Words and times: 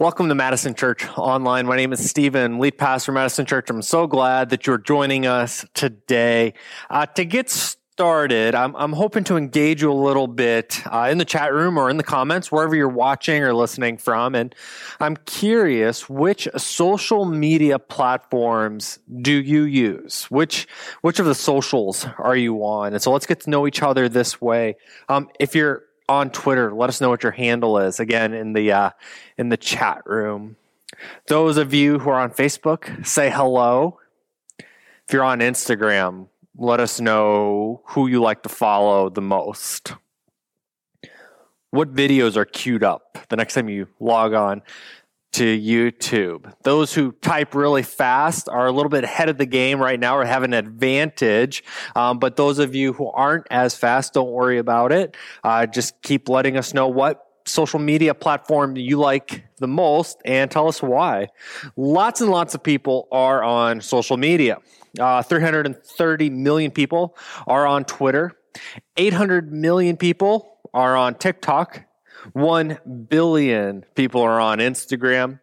Welcome 0.00 0.28
to 0.28 0.36
Madison 0.36 0.76
Church 0.76 1.04
Online. 1.18 1.66
My 1.66 1.74
name 1.74 1.92
is 1.92 2.08
Stephen, 2.08 2.60
lead 2.60 2.78
pastor 2.78 3.10
Madison 3.10 3.46
Church. 3.46 3.68
I'm 3.68 3.82
so 3.82 4.06
glad 4.06 4.50
that 4.50 4.64
you're 4.64 4.78
joining 4.78 5.26
us 5.26 5.66
today. 5.74 6.54
Uh, 6.88 7.06
to 7.06 7.24
get 7.24 7.50
started, 7.50 8.54
I'm, 8.54 8.76
I'm, 8.76 8.92
hoping 8.92 9.24
to 9.24 9.36
engage 9.36 9.82
you 9.82 9.90
a 9.90 9.92
little 9.92 10.28
bit 10.28 10.80
uh, 10.86 11.08
in 11.10 11.18
the 11.18 11.24
chat 11.24 11.52
room 11.52 11.76
or 11.76 11.90
in 11.90 11.96
the 11.96 12.04
comments, 12.04 12.52
wherever 12.52 12.76
you're 12.76 12.88
watching 12.88 13.42
or 13.42 13.52
listening 13.52 13.98
from. 13.98 14.36
And 14.36 14.54
I'm 15.00 15.16
curious, 15.16 16.08
which 16.08 16.46
social 16.56 17.24
media 17.24 17.80
platforms 17.80 19.00
do 19.20 19.32
you 19.32 19.64
use? 19.64 20.26
Which 20.26 20.68
which 21.00 21.18
of 21.18 21.26
the 21.26 21.34
socials 21.34 22.06
are 22.18 22.36
you 22.36 22.58
on? 22.58 22.92
And 22.92 23.02
so 23.02 23.10
let's 23.10 23.26
get 23.26 23.40
to 23.40 23.50
know 23.50 23.66
each 23.66 23.82
other 23.82 24.08
this 24.08 24.40
way. 24.40 24.76
Um, 25.08 25.28
if 25.40 25.56
you're 25.56 25.87
on 26.08 26.30
Twitter. 26.30 26.72
Let 26.72 26.88
us 26.88 27.00
know 27.00 27.10
what 27.10 27.22
your 27.22 27.32
handle 27.32 27.78
is. 27.78 28.00
Again, 28.00 28.32
in 28.34 28.52
the 28.52 28.72
uh, 28.72 28.90
in 29.36 29.48
the 29.48 29.56
chat 29.56 30.02
room. 30.06 30.56
Those 31.26 31.56
of 31.56 31.74
you 31.74 31.98
who 31.98 32.10
are 32.10 32.20
on 32.20 32.30
Facebook, 32.30 33.06
say 33.06 33.30
hello. 33.30 33.98
If 34.58 35.12
you're 35.12 35.24
on 35.24 35.40
Instagram, 35.40 36.28
let 36.56 36.80
us 36.80 37.00
know 37.00 37.82
who 37.86 38.08
you 38.08 38.20
like 38.20 38.42
to 38.42 38.48
follow 38.48 39.08
the 39.08 39.20
most. 39.20 39.94
What 41.70 41.94
videos 41.94 42.36
are 42.36 42.46
queued 42.46 42.82
up 42.82 43.18
the 43.28 43.36
next 43.36 43.54
time 43.54 43.68
you 43.68 43.88
log 44.00 44.32
on 44.32 44.62
to 45.32 45.44
YouTube. 45.44 46.52
Those 46.62 46.94
who 46.94 47.12
type 47.12 47.54
really 47.54 47.82
fast 47.82 48.48
are 48.48 48.66
a 48.66 48.72
little 48.72 48.90
bit 48.90 49.04
ahead 49.04 49.28
of 49.28 49.38
the 49.38 49.46
game 49.46 49.80
right 49.80 50.00
now 50.00 50.16
or 50.16 50.24
have 50.24 50.42
an 50.42 50.54
advantage. 50.54 51.62
Um, 51.94 52.18
but 52.18 52.36
those 52.36 52.58
of 52.58 52.74
you 52.74 52.92
who 52.92 53.08
aren't 53.08 53.46
as 53.50 53.76
fast, 53.76 54.14
don't 54.14 54.30
worry 54.30 54.58
about 54.58 54.92
it. 54.92 55.16
Uh, 55.44 55.66
just 55.66 56.00
keep 56.02 56.28
letting 56.28 56.56
us 56.56 56.72
know 56.74 56.88
what 56.88 57.24
social 57.48 57.78
media 57.78 58.14
platform 58.14 58.76
you 58.76 58.98
like 58.98 59.44
the 59.58 59.68
most 59.68 60.18
and 60.24 60.50
tell 60.50 60.68
us 60.68 60.82
why. 60.82 61.28
Lots 61.76 62.20
and 62.20 62.30
lots 62.30 62.54
of 62.54 62.62
people 62.62 63.08
are 63.10 63.42
on 63.42 63.80
social 63.80 64.16
media. 64.16 64.58
Uh, 64.98 65.22
330 65.22 66.30
million 66.30 66.70
people 66.70 67.16
are 67.46 67.66
on 67.66 67.84
Twitter. 67.84 68.32
800 68.96 69.52
million 69.52 69.96
people 69.96 70.58
are 70.74 70.96
on 70.96 71.14
TikTok. 71.14 71.84
1 72.32 73.06
billion 73.08 73.84
people 73.94 74.22
are 74.22 74.40
on 74.40 74.58
Instagram. 74.58 75.40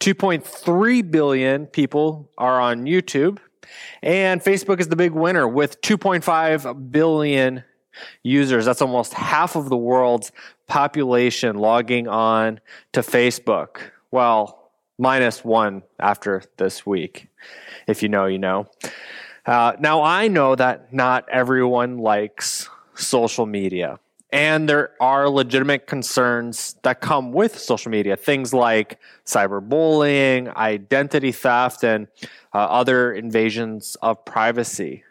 2.3 0.00 1.10
billion 1.10 1.66
people 1.66 2.30
are 2.36 2.60
on 2.60 2.84
YouTube. 2.84 3.38
And 4.02 4.40
Facebook 4.40 4.80
is 4.80 4.88
the 4.88 4.96
big 4.96 5.12
winner 5.12 5.46
with 5.46 5.80
2.5 5.80 6.90
billion 6.90 7.64
users. 8.22 8.64
That's 8.64 8.82
almost 8.82 9.14
half 9.14 9.56
of 9.56 9.68
the 9.68 9.76
world's 9.76 10.32
population 10.66 11.56
logging 11.56 12.08
on 12.08 12.60
to 12.92 13.00
Facebook. 13.00 13.90
Well, 14.10 14.70
minus 14.98 15.44
one 15.44 15.82
after 15.98 16.42
this 16.56 16.86
week. 16.86 17.28
If 17.86 18.02
you 18.02 18.08
know, 18.08 18.26
you 18.26 18.38
know. 18.38 18.68
Uh, 19.44 19.72
now, 19.80 20.02
I 20.02 20.28
know 20.28 20.54
that 20.54 20.92
not 20.92 21.28
everyone 21.28 21.98
likes 21.98 22.68
social 22.94 23.46
media. 23.46 23.98
And 24.32 24.66
there 24.66 24.92
are 24.98 25.28
legitimate 25.28 25.86
concerns 25.86 26.76
that 26.84 27.02
come 27.02 27.32
with 27.32 27.58
social 27.58 27.90
media, 27.90 28.16
things 28.16 28.54
like 28.54 28.98
cyberbullying, 29.26 30.54
identity 30.56 31.32
theft, 31.32 31.84
and 31.84 32.08
uh, 32.54 32.58
other 32.58 33.12
invasions 33.12 33.94
of 34.00 34.24
privacy. 34.24 35.04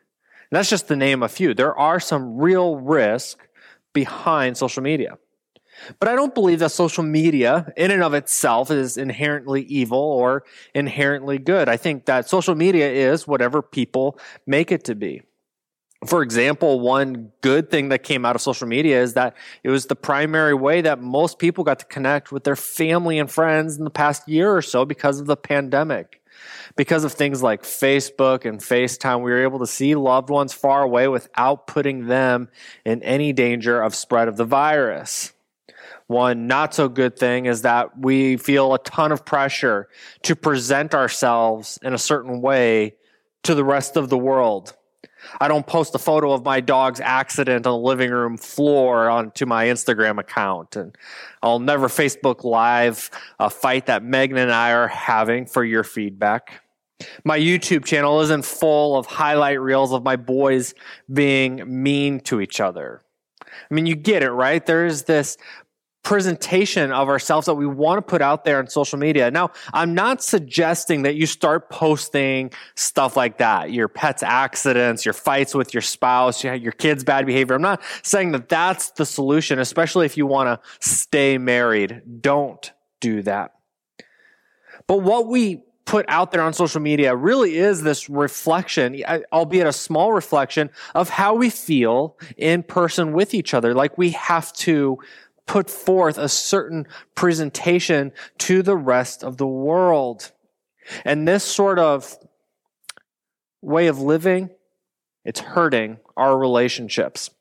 And 0.49 0.57
that's 0.57 0.71
just 0.71 0.87
to 0.87 0.95
name 0.95 1.21
a 1.21 1.29
few. 1.29 1.53
There 1.53 1.77
are 1.77 1.99
some 1.99 2.37
real 2.37 2.77
risk 2.77 3.47
behind 3.93 4.57
social 4.57 4.81
media. 4.81 5.19
But 5.99 6.09
I 6.09 6.15
don't 6.15 6.33
believe 6.33 6.59
that 6.59 6.71
social 6.71 7.03
media 7.03 7.71
in 7.77 7.91
and 7.91 8.03
of 8.03 8.15
itself 8.15 8.71
is 8.71 8.97
inherently 8.97 9.61
evil 9.63 9.99
or 9.99 10.43
inherently 10.73 11.37
good. 11.37 11.69
I 11.69 11.77
think 11.77 12.05
that 12.05 12.27
social 12.27 12.55
media 12.55 12.89
is 12.89 13.27
whatever 13.27 13.61
people 13.61 14.19
make 14.45 14.71
it 14.71 14.83
to 14.85 14.95
be 14.95 15.21
for 16.05 16.23
example, 16.23 16.79
one 16.79 17.31
good 17.41 17.69
thing 17.69 17.89
that 17.89 18.01
came 18.03 18.25
out 18.25 18.35
of 18.35 18.41
social 18.41 18.67
media 18.67 19.01
is 19.01 19.13
that 19.13 19.35
it 19.63 19.69
was 19.69 19.85
the 19.85 19.95
primary 19.95 20.55
way 20.55 20.81
that 20.81 20.99
most 20.99 21.37
people 21.37 21.63
got 21.63 21.79
to 21.79 21.85
connect 21.85 22.31
with 22.31 22.43
their 22.43 22.55
family 22.55 23.19
and 23.19 23.29
friends 23.29 23.77
in 23.77 23.83
the 23.83 23.91
past 23.91 24.27
year 24.27 24.55
or 24.55 24.63
so 24.63 24.83
because 24.83 25.19
of 25.19 25.27
the 25.27 25.37
pandemic. 25.37 26.17
Because 26.75 27.03
of 27.03 27.11
things 27.11 27.43
like 27.43 27.61
Facebook 27.61 28.45
and 28.45 28.59
FaceTime, 28.59 29.21
we 29.21 29.29
were 29.29 29.43
able 29.43 29.59
to 29.59 29.67
see 29.67 29.93
loved 29.93 30.29
ones 30.29 30.53
far 30.53 30.81
away 30.81 31.07
without 31.07 31.67
putting 31.67 32.07
them 32.07 32.49
in 32.83 33.03
any 33.03 33.31
danger 33.31 33.79
of 33.79 33.93
spread 33.93 34.27
of 34.27 34.37
the 34.37 34.45
virus. 34.45 35.33
One 36.07 36.47
not 36.47 36.73
so 36.73 36.89
good 36.89 37.17
thing 37.17 37.45
is 37.45 37.61
that 37.61 37.99
we 37.99 38.37
feel 38.37 38.73
a 38.73 38.79
ton 38.79 39.11
of 39.11 39.23
pressure 39.23 39.87
to 40.23 40.35
present 40.35 40.95
ourselves 40.95 41.77
in 41.83 41.93
a 41.93 41.99
certain 41.99 42.41
way 42.41 42.95
to 43.43 43.53
the 43.53 43.63
rest 43.63 43.97
of 43.97 44.09
the 44.09 44.17
world 44.17 44.75
I 45.39 45.47
don't 45.47 45.65
post 45.65 45.95
a 45.95 45.99
photo 45.99 46.31
of 46.33 46.43
my 46.43 46.59
dog's 46.59 46.99
accident 46.99 47.65
on 47.67 47.73
the 47.73 47.77
living 47.77 48.11
room 48.11 48.37
floor 48.37 49.09
onto 49.09 49.45
my 49.45 49.65
Instagram 49.65 50.19
account. 50.19 50.75
And 50.75 50.95
I'll 51.41 51.59
never 51.59 51.87
Facebook 51.87 52.43
Live 52.43 53.09
a 53.39 53.49
fight 53.49 53.85
that 53.87 54.03
Megan 54.03 54.37
and 54.37 54.51
I 54.51 54.71
are 54.71 54.87
having 54.87 55.45
for 55.45 55.63
your 55.63 55.83
feedback. 55.83 56.61
My 57.23 57.39
YouTube 57.39 57.85
channel 57.85 58.21
isn't 58.21 58.45
full 58.45 58.95
of 58.95 59.05
highlight 59.05 59.59
reels 59.59 59.91
of 59.91 60.03
my 60.03 60.15
boys 60.15 60.73
being 61.11 61.63
mean 61.65 62.19
to 62.21 62.41
each 62.41 62.59
other. 62.59 63.01
I 63.41 63.73
mean, 63.73 63.85
you 63.85 63.95
get 63.95 64.23
it, 64.23 64.31
right? 64.31 64.65
There's 64.65 65.03
this 65.03 65.37
presentation 66.03 66.91
of 66.91 67.09
ourselves 67.09 67.45
that 67.45 67.53
we 67.53 67.67
want 67.67 67.97
to 67.97 68.01
put 68.01 68.21
out 68.21 68.43
there 68.43 68.57
on 68.57 68.67
social 68.67 68.97
media. 68.97 69.29
Now, 69.29 69.51
I'm 69.71 69.93
not 69.93 70.23
suggesting 70.23 71.03
that 71.03 71.15
you 71.15 71.25
start 71.25 71.69
posting 71.69 72.51
stuff 72.75 73.15
like 73.15 73.37
that, 73.37 73.71
your 73.71 73.87
pet's 73.87 74.23
accidents, 74.23 75.05
your 75.05 75.13
fights 75.13 75.53
with 75.53 75.73
your 75.73 75.81
spouse, 75.81 76.43
your 76.43 76.71
kids' 76.71 77.03
bad 77.03 77.25
behavior. 77.25 77.55
I'm 77.55 77.61
not 77.61 77.83
saying 78.01 78.31
that 78.31 78.49
that's 78.49 78.91
the 78.91 79.05
solution, 79.05 79.59
especially 79.59 80.05
if 80.05 80.17
you 80.17 80.25
want 80.25 80.47
to 80.47 80.59
stay 80.79 81.37
married. 81.37 82.01
Don't 82.21 82.71
do 82.99 83.21
that. 83.23 83.53
But 84.87 85.03
what 85.03 85.27
we 85.27 85.63
put 85.85 86.05
out 86.07 86.31
there 86.31 86.41
on 86.41 86.53
social 86.53 86.79
media 86.79 87.15
really 87.15 87.57
is 87.57 87.83
this 87.83 88.09
reflection, 88.09 89.03
albeit 89.33 89.67
a 89.67 89.73
small 89.73 90.13
reflection, 90.13 90.69
of 90.95 91.09
how 91.09 91.35
we 91.35 91.49
feel 91.49 92.17
in 92.37 92.63
person 92.63 93.11
with 93.13 93.33
each 93.33 93.53
other. 93.53 93.73
Like 93.73 93.97
we 93.97 94.11
have 94.11 94.53
to 94.53 94.99
put 95.51 95.69
forth 95.69 96.17
a 96.17 96.29
certain 96.29 96.87
presentation 97.13 98.13
to 98.37 98.63
the 98.63 98.77
rest 98.77 99.21
of 99.21 99.35
the 99.35 99.45
world. 99.45 100.31
And 101.03 101.27
this 101.27 101.43
sort 101.43 101.77
of 101.77 102.17
way 103.61 103.87
of 103.87 103.99
living, 103.99 104.49
it's 105.25 105.41
hurting 105.41 105.97
our 106.15 106.37
relationships. 106.37 107.31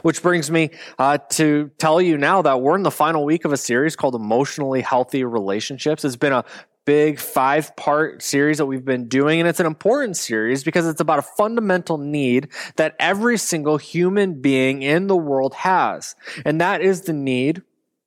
Which 0.00 0.22
brings 0.22 0.50
me 0.50 0.70
uh, 0.98 1.18
to 1.32 1.70
tell 1.76 2.00
you 2.00 2.16
now 2.16 2.40
that 2.40 2.62
we're 2.62 2.76
in 2.76 2.84
the 2.84 2.90
final 2.90 3.26
week 3.26 3.44
of 3.44 3.52
a 3.52 3.58
series 3.58 3.96
called 3.96 4.14
Emotionally 4.14 4.80
Healthy 4.80 5.24
Relationships. 5.24 6.06
It's 6.06 6.16
been 6.16 6.32
a 6.32 6.46
big 6.84 7.18
five 7.18 7.74
part 7.76 8.22
series 8.22 8.58
that 8.58 8.66
we've 8.66 8.84
been 8.84 9.08
doing. 9.08 9.40
And 9.40 9.48
it's 9.48 9.60
an 9.60 9.66
important 9.66 10.16
series 10.16 10.64
because 10.64 10.86
it's 10.86 11.00
about 11.00 11.18
a 11.18 11.22
fundamental 11.22 11.98
need 11.98 12.48
that 12.76 12.96
every 12.98 13.38
single 13.38 13.76
human 13.76 14.40
being 14.40 14.82
in 14.82 15.06
the 15.06 15.16
world 15.16 15.54
has. 15.54 16.14
And 16.44 16.60
that 16.60 16.80
is 16.80 17.02
the 17.02 17.12
need 17.12 17.62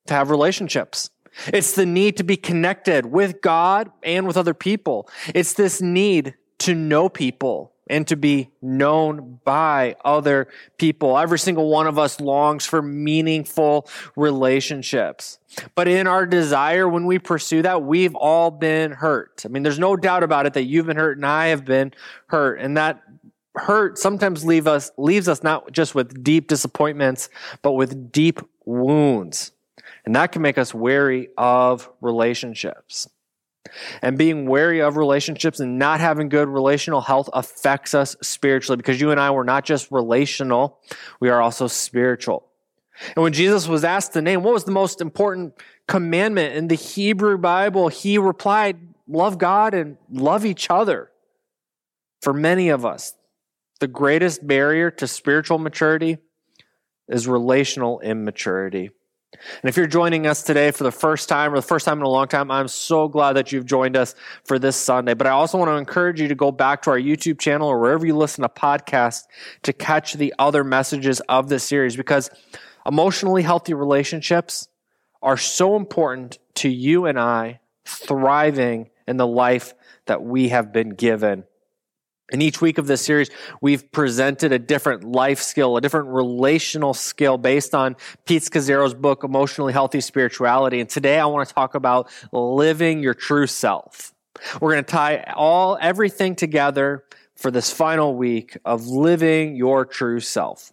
to 0.06 0.14
have 0.14 0.30
relationships. 0.30 1.10
It's 1.48 1.74
the 1.74 1.86
need 1.86 2.16
to 2.16 2.24
be 2.24 2.36
connected 2.36 3.06
with 3.06 3.40
God 3.40 3.90
and 4.02 4.26
with 4.26 4.36
other 4.36 4.54
people. 4.54 5.08
It's 5.34 5.54
this 5.54 5.80
need 5.80 6.34
to 6.60 6.74
know 6.74 7.08
people 7.08 7.72
and 7.90 8.06
to 8.08 8.16
be 8.16 8.50
known 8.60 9.40
by 9.44 9.96
other 10.04 10.48
people. 10.76 11.16
Every 11.18 11.38
single 11.38 11.68
one 11.70 11.86
of 11.86 11.98
us 11.98 12.20
longs 12.20 12.66
for 12.66 12.82
meaningful 12.82 13.88
relationships. 14.16 15.38
But 15.74 15.88
in 15.88 16.06
our 16.06 16.26
desire, 16.26 16.88
when 16.88 17.06
we 17.06 17.18
pursue 17.18 17.62
that, 17.62 17.82
we've 17.82 18.14
all 18.14 18.50
been 18.50 18.92
hurt. 18.92 19.42
I 19.44 19.48
mean, 19.48 19.62
there's 19.62 19.78
no 19.78 19.96
doubt 19.96 20.22
about 20.22 20.46
it 20.46 20.54
that 20.54 20.64
you've 20.64 20.86
been 20.86 20.96
hurt 20.96 21.16
and 21.16 21.26
I 21.26 21.46
have 21.46 21.64
been 21.64 21.92
hurt. 22.26 22.60
And 22.60 22.76
that 22.76 23.02
hurt 23.54 23.98
sometimes 23.98 24.44
leave 24.44 24.66
us, 24.66 24.90
leaves 24.98 25.28
us 25.28 25.42
not 25.42 25.72
just 25.72 25.94
with 25.94 26.22
deep 26.22 26.48
disappointments, 26.48 27.28
but 27.62 27.72
with 27.72 28.12
deep 28.12 28.40
wounds. 28.64 29.52
And 30.04 30.14
that 30.14 30.32
can 30.32 30.42
make 30.42 30.58
us 30.58 30.72
wary 30.72 31.28
of 31.36 31.90
relationships. 32.00 33.08
And 34.02 34.18
being 34.18 34.46
wary 34.46 34.80
of 34.80 34.96
relationships 34.96 35.60
and 35.60 35.78
not 35.78 36.00
having 36.00 36.28
good 36.28 36.48
relational 36.48 37.00
health 37.00 37.28
affects 37.32 37.94
us 37.94 38.16
spiritually 38.22 38.76
because 38.76 39.00
you 39.00 39.10
and 39.10 39.20
I 39.20 39.30
were 39.30 39.44
not 39.44 39.64
just 39.64 39.90
relational, 39.90 40.78
we 41.20 41.28
are 41.28 41.40
also 41.40 41.66
spiritual. 41.66 42.44
And 43.14 43.22
when 43.22 43.32
Jesus 43.32 43.68
was 43.68 43.84
asked 43.84 44.12
the 44.12 44.22
name, 44.22 44.42
what 44.42 44.54
was 44.54 44.64
the 44.64 44.72
most 44.72 45.00
important 45.00 45.54
commandment 45.86 46.56
in 46.56 46.68
the 46.68 46.74
Hebrew 46.74 47.38
Bible? 47.38 47.88
He 47.88 48.18
replied, 48.18 48.78
love 49.06 49.38
God 49.38 49.74
and 49.74 49.96
love 50.10 50.44
each 50.44 50.68
other. 50.70 51.10
For 52.20 52.32
many 52.32 52.68
of 52.68 52.84
us, 52.84 53.14
the 53.80 53.86
greatest 53.86 54.44
barrier 54.46 54.90
to 54.92 55.06
spiritual 55.06 55.58
maturity 55.58 56.18
is 57.08 57.28
relational 57.28 58.00
immaturity. 58.00 58.90
And 59.32 59.68
if 59.68 59.76
you're 59.76 59.86
joining 59.86 60.26
us 60.26 60.42
today 60.42 60.70
for 60.70 60.84
the 60.84 60.92
first 60.92 61.28
time 61.28 61.52
or 61.52 61.56
the 61.56 61.62
first 61.62 61.84
time 61.84 61.98
in 61.98 62.04
a 62.04 62.08
long 62.08 62.28
time, 62.28 62.50
I'm 62.50 62.68
so 62.68 63.08
glad 63.08 63.34
that 63.34 63.52
you've 63.52 63.66
joined 63.66 63.96
us 63.96 64.14
for 64.44 64.58
this 64.58 64.76
Sunday. 64.76 65.12
But 65.14 65.26
I 65.26 65.30
also 65.30 65.58
want 65.58 65.68
to 65.68 65.76
encourage 65.76 66.20
you 66.20 66.28
to 66.28 66.34
go 66.34 66.50
back 66.50 66.82
to 66.82 66.90
our 66.90 66.98
YouTube 66.98 67.38
channel 67.38 67.68
or 67.68 67.78
wherever 67.78 68.06
you 68.06 68.16
listen 68.16 68.42
to 68.42 68.48
podcasts 68.48 69.24
to 69.64 69.72
catch 69.74 70.14
the 70.14 70.34
other 70.38 70.64
messages 70.64 71.20
of 71.28 71.48
this 71.50 71.62
series 71.62 71.94
because 71.94 72.30
emotionally 72.86 73.42
healthy 73.42 73.74
relationships 73.74 74.68
are 75.20 75.36
so 75.36 75.76
important 75.76 76.38
to 76.54 76.70
you 76.70 77.04
and 77.04 77.18
I 77.18 77.60
thriving 77.84 78.88
in 79.06 79.18
the 79.18 79.26
life 79.26 79.74
that 80.06 80.22
we 80.22 80.48
have 80.48 80.72
been 80.72 80.90
given. 80.90 81.44
In 82.30 82.42
each 82.42 82.60
week 82.60 82.76
of 82.76 82.86
this 82.86 83.00
series, 83.00 83.30
we've 83.62 83.90
presented 83.90 84.52
a 84.52 84.58
different 84.58 85.02
life 85.02 85.40
skill, 85.40 85.78
a 85.78 85.80
different 85.80 86.08
relational 86.08 86.92
skill 86.92 87.38
based 87.38 87.74
on 87.74 87.96
Pete 88.26 88.42
Scazzero's 88.42 88.92
book, 88.92 89.24
Emotionally 89.24 89.72
Healthy 89.72 90.02
Spirituality. 90.02 90.80
And 90.80 90.90
today 90.90 91.18
I 91.18 91.24
want 91.24 91.48
to 91.48 91.54
talk 91.54 91.74
about 91.74 92.10
living 92.30 93.02
your 93.02 93.14
true 93.14 93.46
self. 93.46 94.12
We're 94.60 94.72
going 94.72 94.84
to 94.84 94.90
tie 94.90 95.32
all, 95.34 95.78
everything 95.80 96.34
together 96.34 97.04
for 97.34 97.50
this 97.50 97.72
final 97.72 98.14
week 98.14 98.58
of 98.62 98.86
living 98.86 99.56
your 99.56 99.86
true 99.86 100.20
self. 100.20 100.70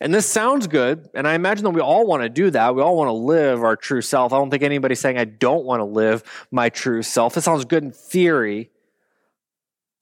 And 0.00 0.12
this 0.12 0.26
sounds 0.26 0.66
good, 0.66 1.08
and 1.14 1.26
I 1.26 1.34
imagine 1.34 1.64
that 1.64 1.70
we 1.70 1.80
all 1.80 2.06
want 2.06 2.22
to 2.22 2.28
do 2.28 2.50
that. 2.50 2.74
We 2.74 2.82
all 2.82 2.96
want 2.96 3.08
to 3.08 3.12
live 3.12 3.62
our 3.62 3.76
true 3.76 4.02
self. 4.02 4.34
I 4.34 4.36
don't 4.36 4.50
think 4.50 4.62
anybody's 4.62 5.00
saying 5.00 5.16
I 5.16 5.24
don't 5.24 5.64
want 5.64 5.80
to 5.80 5.84
live 5.84 6.22
my 6.50 6.68
true 6.68 7.02
self. 7.02 7.38
It 7.38 7.40
sounds 7.40 7.64
good 7.64 7.84
in 7.84 7.92
theory, 7.92 8.70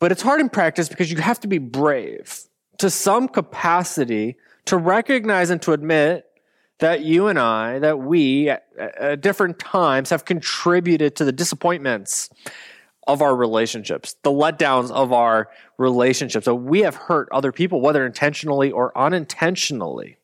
but 0.03 0.11
it's 0.11 0.23
hard 0.23 0.41
in 0.41 0.49
practice 0.49 0.89
because 0.89 1.13
you 1.13 1.19
have 1.19 1.39
to 1.39 1.47
be 1.47 1.59
brave 1.59 2.49
to 2.77 2.91
some 2.91 3.29
capacity 3.29 4.37
to 4.65 4.77
recognize 4.77 5.49
and 5.49 5.63
to 5.63 5.73
admit 5.73 6.27
that 6.81 7.03
you 7.03 7.29
and 7.29 7.39
I, 7.39 7.79
that 7.79 8.01
we 8.01 8.49
at, 8.49 8.67
at 8.77 9.21
different 9.21 9.61
times 9.61 10.11
have 10.11 10.25
contributed 10.25 11.15
to 11.15 11.25
the 11.25 11.31
disappointments 11.31 12.31
of 13.07 13.23
our 13.23 13.37
relationships, 13.37 14.17
the 14.25 14.33
letdowns 14.33 14.91
of 14.91 15.13
our 15.13 15.49
relationships. 15.79 16.47
So 16.47 16.55
we 16.57 16.81
have 16.81 16.97
hurt 16.97 17.29
other 17.31 17.53
people, 17.53 17.81
whether 17.81 18.05
intentionally 18.05 18.73
or 18.73 18.99
unintentionally. 18.99 20.17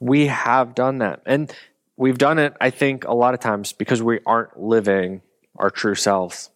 We 0.00 0.28
have 0.28 0.74
done 0.74 1.00
that. 1.00 1.20
And 1.26 1.52
we've 1.98 2.16
done 2.16 2.38
it, 2.38 2.54
I 2.62 2.70
think, 2.70 3.04
a 3.04 3.12
lot 3.12 3.34
of 3.34 3.40
times 3.40 3.74
because 3.74 4.02
we 4.02 4.20
aren't 4.24 4.58
living 4.58 5.20
our 5.56 5.68
true 5.68 5.94
selves. 5.94 6.48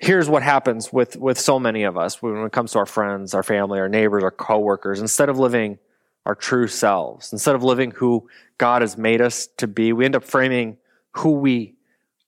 Here's 0.00 0.28
what 0.28 0.42
happens 0.42 0.92
with, 0.92 1.16
with 1.16 1.38
so 1.38 1.58
many 1.58 1.84
of 1.84 1.96
us 1.96 2.20
when 2.20 2.36
it 2.38 2.52
comes 2.52 2.72
to 2.72 2.78
our 2.78 2.86
friends, 2.86 3.32
our 3.32 3.42
family, 3.42 3.78
our 3.78 3.88
neighbors, 3.88 4.22
our 4.22 4.30
coworkers. 4.30 5.00
Instead 5.00 5.28
of 5.28 5.38
living 5.38 5.78
our 6.26 6.34
true 6.34 6.66
selves, 6.66 7.32
instead 7.32 7.54
of 7.54 7.62
living 7.62 7.90
who 7.92 8.28
God 8.58 8.82
has 8.82 8.96
made 8.96 9.20
us 9.20 9.46
to 9.58 9.66
be, 9.66 9.92
we 9.92 10.04
end 10.04 10.16
up 10.16 10.24
framing 10.24 10.78
who 11.12 11.32
we 11.32 11.74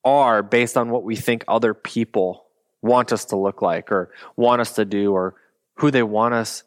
are 0.05 0.41
based 0.43 0.77
on 0.77 0.89
what 0.89 1.03
we 1.03 1.15
think 1.15 1.43
other 1.47 1.73
people 1.73 2.45
want 2.81 3.11
us 3.11 3.25
to 3.25 3.35
look 3.35 3.61
like 3.61 3.91
or 3.91 4.11
want 4.35 4.61
us 4.61 4.73
to 4.73 4.85
do 4.85 5.11
or 5.11 5.35
who 5.75 5.91
they 5.91 6.03
want 6.03 6.33
us 6.33 6.63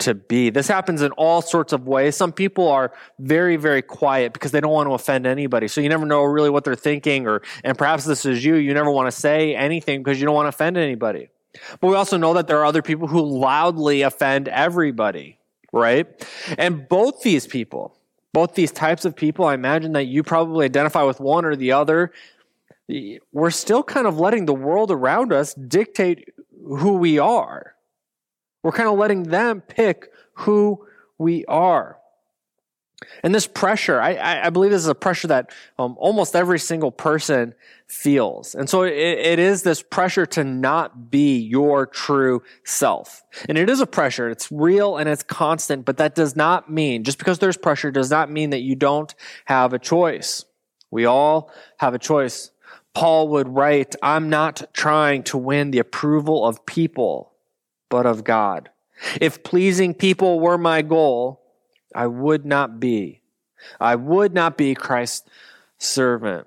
to 0.00 0.14
be. 0.14 0.50
This 0.50 0.68
happens 0.68 1.02
in 1.02 1.10
all 1.12 1.42
sorts 1.42 1.72
of 1.72 1.86
ways. 1.86 2.16
Some 2.16 2.32
people 2.32 2.68
are 2.68 2.92
very, 3.18 3.56
very 3.56 3.82
quiet 3.82 4.32
because 4.32 4.52
they 4.52 4.60
don't 4.60 4.72
want 4.72 4.88
to 4.88 4.92
offend 4.92 5.26
anybody. 5.26 5.68
So 5.68 5.80
you 5.80 5.88
never 5.88 6.06
know 6.06 6.22
really 6.22 6.50
what 6.50 6.64
they're 6.64 6.76
thinking 6.76 7.26
or, 7.26 7.42
and 7.64 7.76
perhaps 7.76 8.04
this 8.04 8.24
is 8.24 8.44
you. 8.44 8.56
You 8.56 8.74
never 8.74 8.90
want 8.90 9.08
to 9.08 9.12
say 9.12 9.54
anything 9.54 10.02
because 10.02 10.20
you 10.20 10.26
don't 10.26 10.34
want 10.34 10.46
to 10.46 10.50
offend 10.50 10.76
anybody. 10.76 11.28
But 11.80 11.88
we 11.88 11.96
also 11.96 12.16
know 12.16 12.34
that 12.34 12.46
there 12.46 12.58
are 12.58 12.64
other 12.66 12.82
people 12.82 13.08
who 13.08 13.22
loudly 13.22 14.02
offend 14.02 14.48
everybody, 14.48 15.38
right? 15.72 16.06
And 16.56 16.88
both 16.88 17.22
these 17.22 17.46
people, 17.46 17.96
both 18.32 18.54
these 18.54 18.70
types 18.70 19.04
of 19.04 19.16
people, 19.16 19.46
I 19.46 19.54
imagine 19.54 19.92
that 19.92 20.04
you 20.04 20.22
probably 20.22 20.64
identify 20.64 21.02
with 21.02 21.18
one 21.18 21.44
or 21.44 21.56
the 21.56 21.72
other 21.72 22.12
we're 23.32 23.50
still 23.50 23.82
kind 23.82 24.06
of 24.06 24.18
letting 24.18 24.46
the 24.46 24.54
world 24.54 24.90
around 24.90 25.32
us 25.32 25.54
dictate 25.54 26.32
who 26.64 26.94
we 26.94 27.18
are. 27.18 27.74
We're 28.62 28.72
kind 28.72 28.88
of 28.88 28.98
letting 28.98 29.24
them 29.24 29.60
pick 29.60 30.10
who 30.34 30.86
we 31.18 31.44
are. 31.46 31.98
And 33.22 33.32
this 33.32 33.46
pressure, 33.46 34.00
I, 34.00 34.46
I 34.46 34.50
believe 34.50 34.72
this 34.72 34.82
is 34.82 34.88
a 34.88 34.94
pressure 34.94 35.28
that 35.28 35.52
um, 35.78 35.94
almost 35.98 36.34
every 36.34 36.58
single 36.58 36.90
person 36.90 37.54
feels. 37.86 38.56
And 38.56 38.68
so 38.68 38.82
it, 38.82 38.92
it 38.92 39.38
is 39.38 39.62
this 39.62 39.82
pressure 39.82 40.26
to 40.26 40.42
not 40.42 41.08
be 41.08 41.38
your 41.38 41.86
true 41.86 42.42
self. 42.64 43.22
And 43.48 43.56
it 43.56 43.70
is 43.70 43.80
a 43.80 43.86
pressure. 43.86 44.28
It's 44.28 44.50
real 44.50 44.96
and 44.96 45.08
it's 45.08 45.22
constant, 45.22 45.84
but 45.84 45.98
that 45.98 46.16
does 46.16 46.34
not 46.34 46.70
mean, 46.70 47.04
just 47.04 47.18
because 47.18 47.38
there's 47.38 47.56
pressure 47.56 47.92
does 47.92 48.10
not 48.10 48.32
mean 48.32 48.50
that 48.50 48.62
you 48.62 48.74
don't 48.74 49.14
have 49.44 49.72
a 49.72 49.78
choice. 49.78 50.44
We 50.90 51.04
all 51.04 51.52
have 51.78 51.94
a 51.94 51.98
choice. 52.00 52.50
Paul 52.94 53.28
would 53.28 53.48
write, 53.48 53.94
I'm 54.02 54.28
not 54.28 54.64
trying 54.72 55.22
to 55.24 55.38
win 55.38 55.70
the 55.70 55.78
approval 55.78 56.44
of 56.44 56.66
people, 56.66 57.27
but 57.88 58.06
of 58.06 58.24
God. 58.24 58.70
If 59.20 59.42
pleasing 59.42 59.94
people 59.94 60.40
were 60.40 60.58
my 60.58 60.82
goal, 60.82 61.40
I 61.94 62.06
would 62.06 62.44
not 62.44 62.80
be. 62.80 63.22
I 63.80 63.94
would 63.94 64.34
not 64.34 64.56
be 64.56 64.74
Christ's 64.74 65.28
servant. 65.78 66.46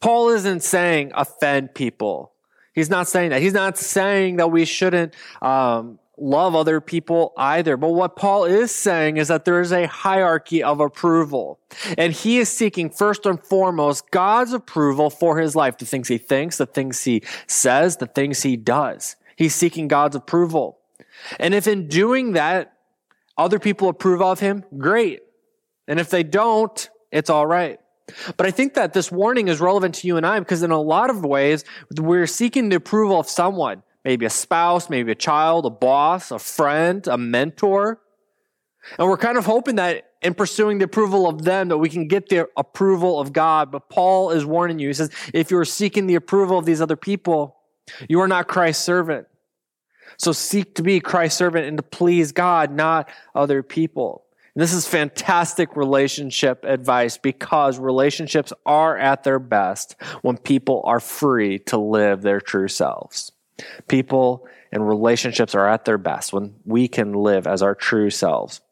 Paul 0.00 0.30
isn't 0.30 0.62
saying 0.62 1.12
offend 1.14 1.74
people. 1.74 2.32
He's 2.74 2.90
not 2.90 3.08
saying 3.08 3.30
that. 3.30 3.40
He's 3.40 3.54
not 3.54 3.78
saying 3.78 4.36
that 4.36 4.50
we 4.50 4.66
shouldn't 4.66 5.14
um, 5.40 5.98
love 6.18 6.54
other 6.54 6.80
people 6.80 7.32
either. 7.36 7.76
But 7.76 7.90
what 7.90 8.16
Paul 8.16 8.44
is 8.44 8.70
saying 8.70 9.16
is 9.16 9.28
that 9.28 9.46
there 9.46 9.60
is 9.60 9.72
a 9.72 9.86
hierarchy 9.86 10.62
of 10.62 10.80
approval. 10.80 11.58
And 11.96 12.12
he 12.12 12.38
is 12.38 12.50
seeking 12.50 12.90
first 12.90 13.24
and 13.24 13.42
foremost 13.42 14.10
God's 14.10 14.52
approval 14.52 15.08
for 15.08 15.38
his 15.38 15.56
life, 15.56 15.78
the 15.78 15.86
things 15.86 16.08
he 16.08 16.18
thinks, 16.18 16.58
the 16.58 16.66
things 16.66 17.04
he 17.04 17.22
says, 17.46 17.96
the 17.96 18.06
things 18.06 18.42
he 18.42 18.56
does. 18.56 19.16
He's 19.36 19.54
seeking 19.54 19.88
God's 19.88 20.16
approval. 20.16 20.78
And 21.38 21.54
if 21.54 21.66
in 21.66 21.88
doing 21.88 22.32
that, 22.32 22.72
other 23.38 23.58
people 23.58 23.88
approve 23.88 24.22
of 24.22 24.40
him, 24.40 24.64
great. 24.76 25.20
And 25.86 26.00
if 26.00 26.10
they 26.10 26.22
don't, 26.22 26.88
it's 27.12 27.30
all 27.30 27.46
right. 27.46 27.78
But 28.36 28.46
I 28.46 28.50
think 28.50 28.74
that 28.74 28.92
this 28.92 29.10
warning 29.10 29.48
is 29.48 29.60
relevant 29.60 29.96
to 29.96 30.06
you 30.06 30.16
and 30.16 30.26
I 30.26 30.38
because 30.38 30.62
in 30.62 30.70
a 30.70 30.80
lot 30.80 31.10
of 31.10 31.24
ways, 31.24 31.64
we're 31.98 32.26
seeking 32.26 32.68
the 32.68 32.76
approval 32.76 33.18
of 33.18 33.28
someone 33.28 33.82
maybe 34.06 34.24
a 34.24 34.30
spouse, 34.30 34.88
maybe 34.88 35.10
a 35.10 35.16
child, 35.16 35.66
a 35.66 35.70
boss, 35.70 36.30
a 36.30 36.38
friend, 36.38 37.08
a 37.08 37.18
mentor. 37.18 38.00
And 39.00 39.08
we're 39.08 39.16
kind 39.16 39.36
of 39.36 39.44
hoping 39.44 39.74
that 39.76 40.12
in 40.22 40.32
pursuing 40.32 40.78
the 40.78 40.84
approval 40.84 41.28
of 41.28 41.42
them 41.42 41.66
that 41.70 41.78
we 41.78 41.88
can 41.88 42.06
get 42.06 42.28
the 42.28 42.46
approval 42.56 43.18
of 43.18 43.32
God. 43.32 43.72
But 43.72 43.88
Paul 43.90 44.30
is 44.30 44.46
warning 44.46 44.78
you. 44.78 44.86
He 44.86 44.94
says, 44.94 45.10
if 45.34 45.50
you're 45.50 45.64
seeking 45.64 46.06
the 46.06 46.14
approval 46.14 46.56
of 46.56 46.64
these 46.64 46.80
other 46.80 46.94
people, 46.94 47.55
you 48.08 48.20
are 48.20 48.28
not 48.28 48.48
Christ's 48.48 48.84
servant. 48.84 49.26
So 50.18 50.32
seek 50.32 50.76
to 50.76 50.82
be 50.82 51.00
Christ's 51.00 51.38
servant 51.38 51.66
and 51.66 51.76
to 51.76 51.82
please 51.82 52.32
God, 52.32 52.70
not 52.72 53.10
other 53.34 53.62
people. 53.62 54.24
And 54.54 54.62
this 54.62 54.72
is 54.72 54.86
fantastic 54.86 55.76
relationship 55.76 56.64
advice 56.64 57.18
because 57.18 57.78
relationships 57.78 58.52
are 58.64 58.96
at 58.96 59.22
their 59.22 59.38
best 59.38 59.96
when 60.22 60.38
people 60.38 60.82
are 60.86 61.00
free 61.00 61.58
to 61.60 61.76
live 61.76 62.22
their 62.22 62.40
true 62.40 62.68
selves. 62.68 63.32
People 63.88 64.46
and 64.72 64.88
relationships 64.88 65.54
are 65.54 65.68
at 65.68 65.84
their 65.84 65.98
best 65.98 66.32
when 66.32 66.54
we 66.64 66.88
can 66.88 67.12
live 67.12 67.46
as 67.46 67.62
our 67.62 67.74
true 67.74 68.10
selves. 68.10 68.62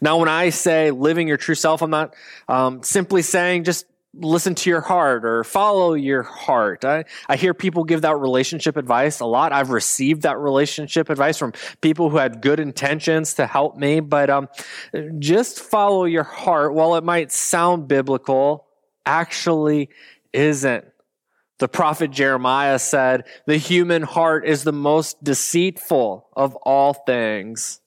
Now, 0.00 0.18
when 0.18 0.28
I 0.28 0.50
say 0.50 0.92
living 0.92 1.26
your 1.26 1.36
true 1.36 1.56
self, 1.56 1.82
I'm 1.82 1.90
not 1.90 2.14
um, 2.48 2.84
simply 2.84 3.22
saying 3.22 3.64
just 3.64 3.86
listen 4.18 4.54
to 4.54 4.70
your 4.70 4.80
heart 4.80 5.24
or 5.24 5.44
follow 5.44 5.94
your 5.94 6.22
heart. 6.22 6.84
I, 6.84 7.04
I 7.28 7.36
hear 7.36 7.54
people 7.54 7.84
give 7.84 8.02
that 8.02 8.16
relationship 8.16 8.76
advice 8.76 9.20
a 9.20 9.26
lot. 9.26 9.52
I've 9.52 9.70
received 9.70 10.22
that 10.22 10.38
relationship 10.38 11.10
advice 11.10 11.38
from 11.38 11.52
people 11.80 12.10
who 12.10 12.16
had 12.16 12.40
good 12.40 12.60
intentions 12.60 13.34
to 13.34 13.46
help 13.46 13.76
me, 13.76 14.00
but 14.00 14.30
um, 14.30 14.48
just 15.18 15.60
follow 15.60 16.04
your 16.04 16.24
heart. 16.24 16.74
While 16.74 16.96
it 16.96 17.04
might 17.04 17.32
sound 17.32 17.88
biblical, 17.88 18.66
actually 19.04 19.90
isn't. 20.32 20.84
The 21.58 21.68
prophet 21.68 22.10
Jeremiah 22.10 22.78
said, 22.78 23.24
the 23.46 23.56
human 23.56 24.02
heart 24.02 24.46
is 24.46 24.62
the 24.62 24.72
most 24.72 25.22
deceitful 25.24 26.28
of 26.36 26.54
all 26.56 26.92
things 26.92 27.80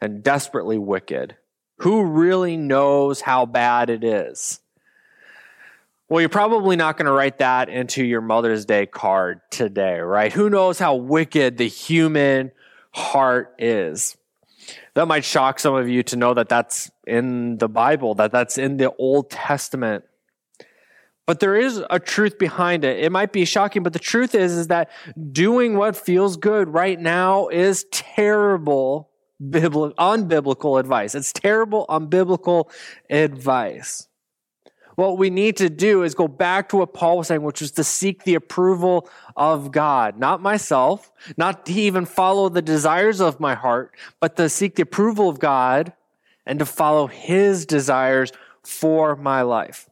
and 0.00 0.22
desperately 0.22 0.78
wicked. 0.78 1.36
Who 1.78 2.04
really 2.04 2.56
knows 2.56 3.20
how 3.20 3.46
bad 3.46 3.90
it 3.90 4.04
is? 4.04 4.59
Well, 6.10 6.20
you're 6.20 6.28
probably 6.28 6.74
not 6.74 6.96
going 6.96 7.06
to 7.06 7.12
write 7.12 7.38
that 7.38 7.68
into 7.68 8.04
your 8.04 8.20
Mother's 8.20 8.64
Day 8.64 8.84
card 8.84 9.42
today, 9.52 10.00
right? 10.00 10.32
Who 10.32 10.50
knows 10.50 10.76
how 10.76 10.96
wicked 10.96 11.56
the 11.56 11.68
human 11.68 12.50
heart 12.90 13.54
is? 13.60 14.16
That 14.94 15.06
might 15.06 15.24
shock 15.24 15.60
some 15.60 15.76
of 15.76 15.88
you 15.88 16.02
to 16.02 16.16
know 16.16 16.34
that 16.34 16.48
that's 16.48 16.90
in 17.06 17.58
the 17.58 17.68
Bible, 17.68 18.16
that 18.16 18.32
that's 18.32 18.58
in 18.58 18.76
the 18.76 18.92
Old 18.96 19.30
Testament. 19.30 20.02
But 21.26 21.38
there 21.38 21.54
is 21.54 21.80
a 21.90 22.00
truth 22.00 22.40
behind 22.40 22.84
it. 22.84 22.98
It 22.98 23.12
might 23.12 23.32
be 23.32 23.44
shocking, 23.44 23.84
but 23.84 23.92
the 23.92 24.00
truth 24.00 24.34
is, 24.34 24.50
is 24.50 24.66
that 24.66 24.90
doing 25.30 25.76
what 25.76 25.96
feels 25.96 26.36
good 26.36 26.70
right 26.70 26.98
now 26.98 27.46
is 27.46 27.84
terrible 27.92 29.10
biblical 29.48 29.94
unbiblical 29.96 30.80
advice. 30.80 31.14
It's 31.14 31.32
terrible, 31.32 31.86
unbiblical 31.88 32.68
advice. 33.08 34.08
What 35.00 35.16
we 35.16 35.30
need 35.30 35.56
to 35.56 35.70
do 35.70 36.02
is 36.02 36.14
go 36.14 36.28
back 36.28 36.68
to 36.68 36.76
what 36.76 36.92
Paul 36.92 37.16
was 37.16 37.28
saying, 37.28 37.40
which 37.40 37.62
was 37.62 37.70
to 37.70 37.84
seek 37.84 38.24
the 38.24 38.34
approval 38.34 39.08
of 39.34 39.72
God, 39.72 40.18
not 40.18 40.42
myself, 40.42 41.10
not 41.38 41.64
to 41.64 41.72
even 41.72 42.04
follow 42.04 42.50
the 42.50 42.60
desires 42.60 43.18
of 43.18 43.40
my 43.40 43.54
heart, 43.54 43.94
but 44.20 44.36
to 44.36 44.50
seek 44.50 44.74
the 44.74 44.82
approval 44.82 45.30
of 45.30 45.38
God 45.38 45.94
and 46.44 46.58
to 46.58 46.66
follow 46.66 47.06
his 47.06 47.64
desires 47.64 48.30
for 48.62 49.16
my 49.16 49.40
life. 49.40 49.88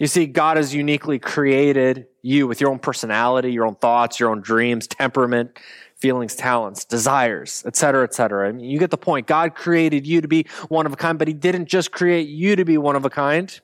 You 0.00 0.08
see, 0.08 0.26
God 0.26 0.56
has 0.56 0.74
uniquely 0.74 1.20
created 1.20 2.08
you 2.22 2.48
with 2.48 2.60
your 2.60 2.70
own 2.70 2.80
personality, 2.80 3.52
your 3.52 3.64
own 3.64 3.76
thoughts, 3.76 4.18
your 4.18 4.30
own 4.30 4.40
dreams, 4.40 4.88
temperament, 4.88 5.56
feelings, 5.94 6.34
talents, 6.34 6.84
desires, 6.84 7.62
etc., 7.64 8.02
etc. 8.02 8.48
I 8.48 8.52
mean, 8.52 8.68
you 8.68 8.80
get 8.80 8.90
the 8.90 8.98
point. 8.98 9.28
God 9.28 9.54
created 9.54 10.04
you 10.04 10.20
to 10.20 10.26
be 10.26 10.46
one 10.68 10.84
of 10.84 10.92
a 10.92 10.96
kind, 10.96 11.16
but 11.16 11.28
He 11.28 11.34
didn't 11.34 11.66
just 11.66 11.92
create 11.92 12.26
you 12.26 12.56
to 12.56 12.64
be 12.64 12.76
one 12.76 12.96
of 12.96 13.04
a 13.04 13.10
kind. 13.10 13.60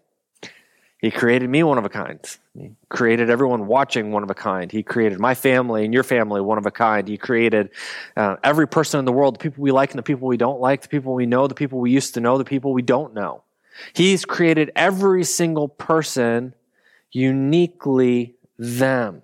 He 1.03 1.11
created 1.11 1.51
me 1.51 1.65
one 1.65 1.79
of 1.79 1.85
a 1.85 1.89
kind. 1.89 2.21
He 2.57 2.71
created 2.89 3.29
everyone 3.29 3.67
watching 3.67 4.13
one 4.13 4.23
of 4.23 4.31
a 4.31 4.35
kind. 4.35 4.71
He 4.71 4.85
created 4.85 5.19
my 5.19 5.35
family 5.35 5.85
and 5.85 5.93
your 5.93 6.05
family 6.05 6.41
one 6.41 6.59
of 6.59 6.65
a 6.65 6.71
kind. 6.71 7.09
He 7.09 7.19
created 7.19 7.71
uh, 8.17 8.37
every 8.45 8.69
person 8.69 9.01
in 9.01 9.05
the 9.05 9.11
world, 9.11 9.35
the 9.35 9.41
people 9.41 9.65
we 9.65 9.73
like 9.73 9.91
and 9.91 9.99
the 9.99 10.05
people 10.05 10.29
we 10.29 10.37
don't 10.37 10.61
like, 10.61 10.83
the 10.83 10.89
people 10.89 11.13
we 11.13 11.27
know, 11.27 11.49
the 11.49 11.57
people 11.57 11.81
we 11.81 11.91
used 11.91 12.15
to 12.15 12.21
know, 12.21 12.39
the 12.39 12.45
people 12.45 12.73
we 12.73 12.83
don't 12.83 13.15
know. 13.15 13.43
He's 13.95 14.25
created 14.25 14.71
every 14.77 15.25
single 15.25 15.67
person 15.67 16.55
uniquely 17.11 18.37
them. 18.57 19.23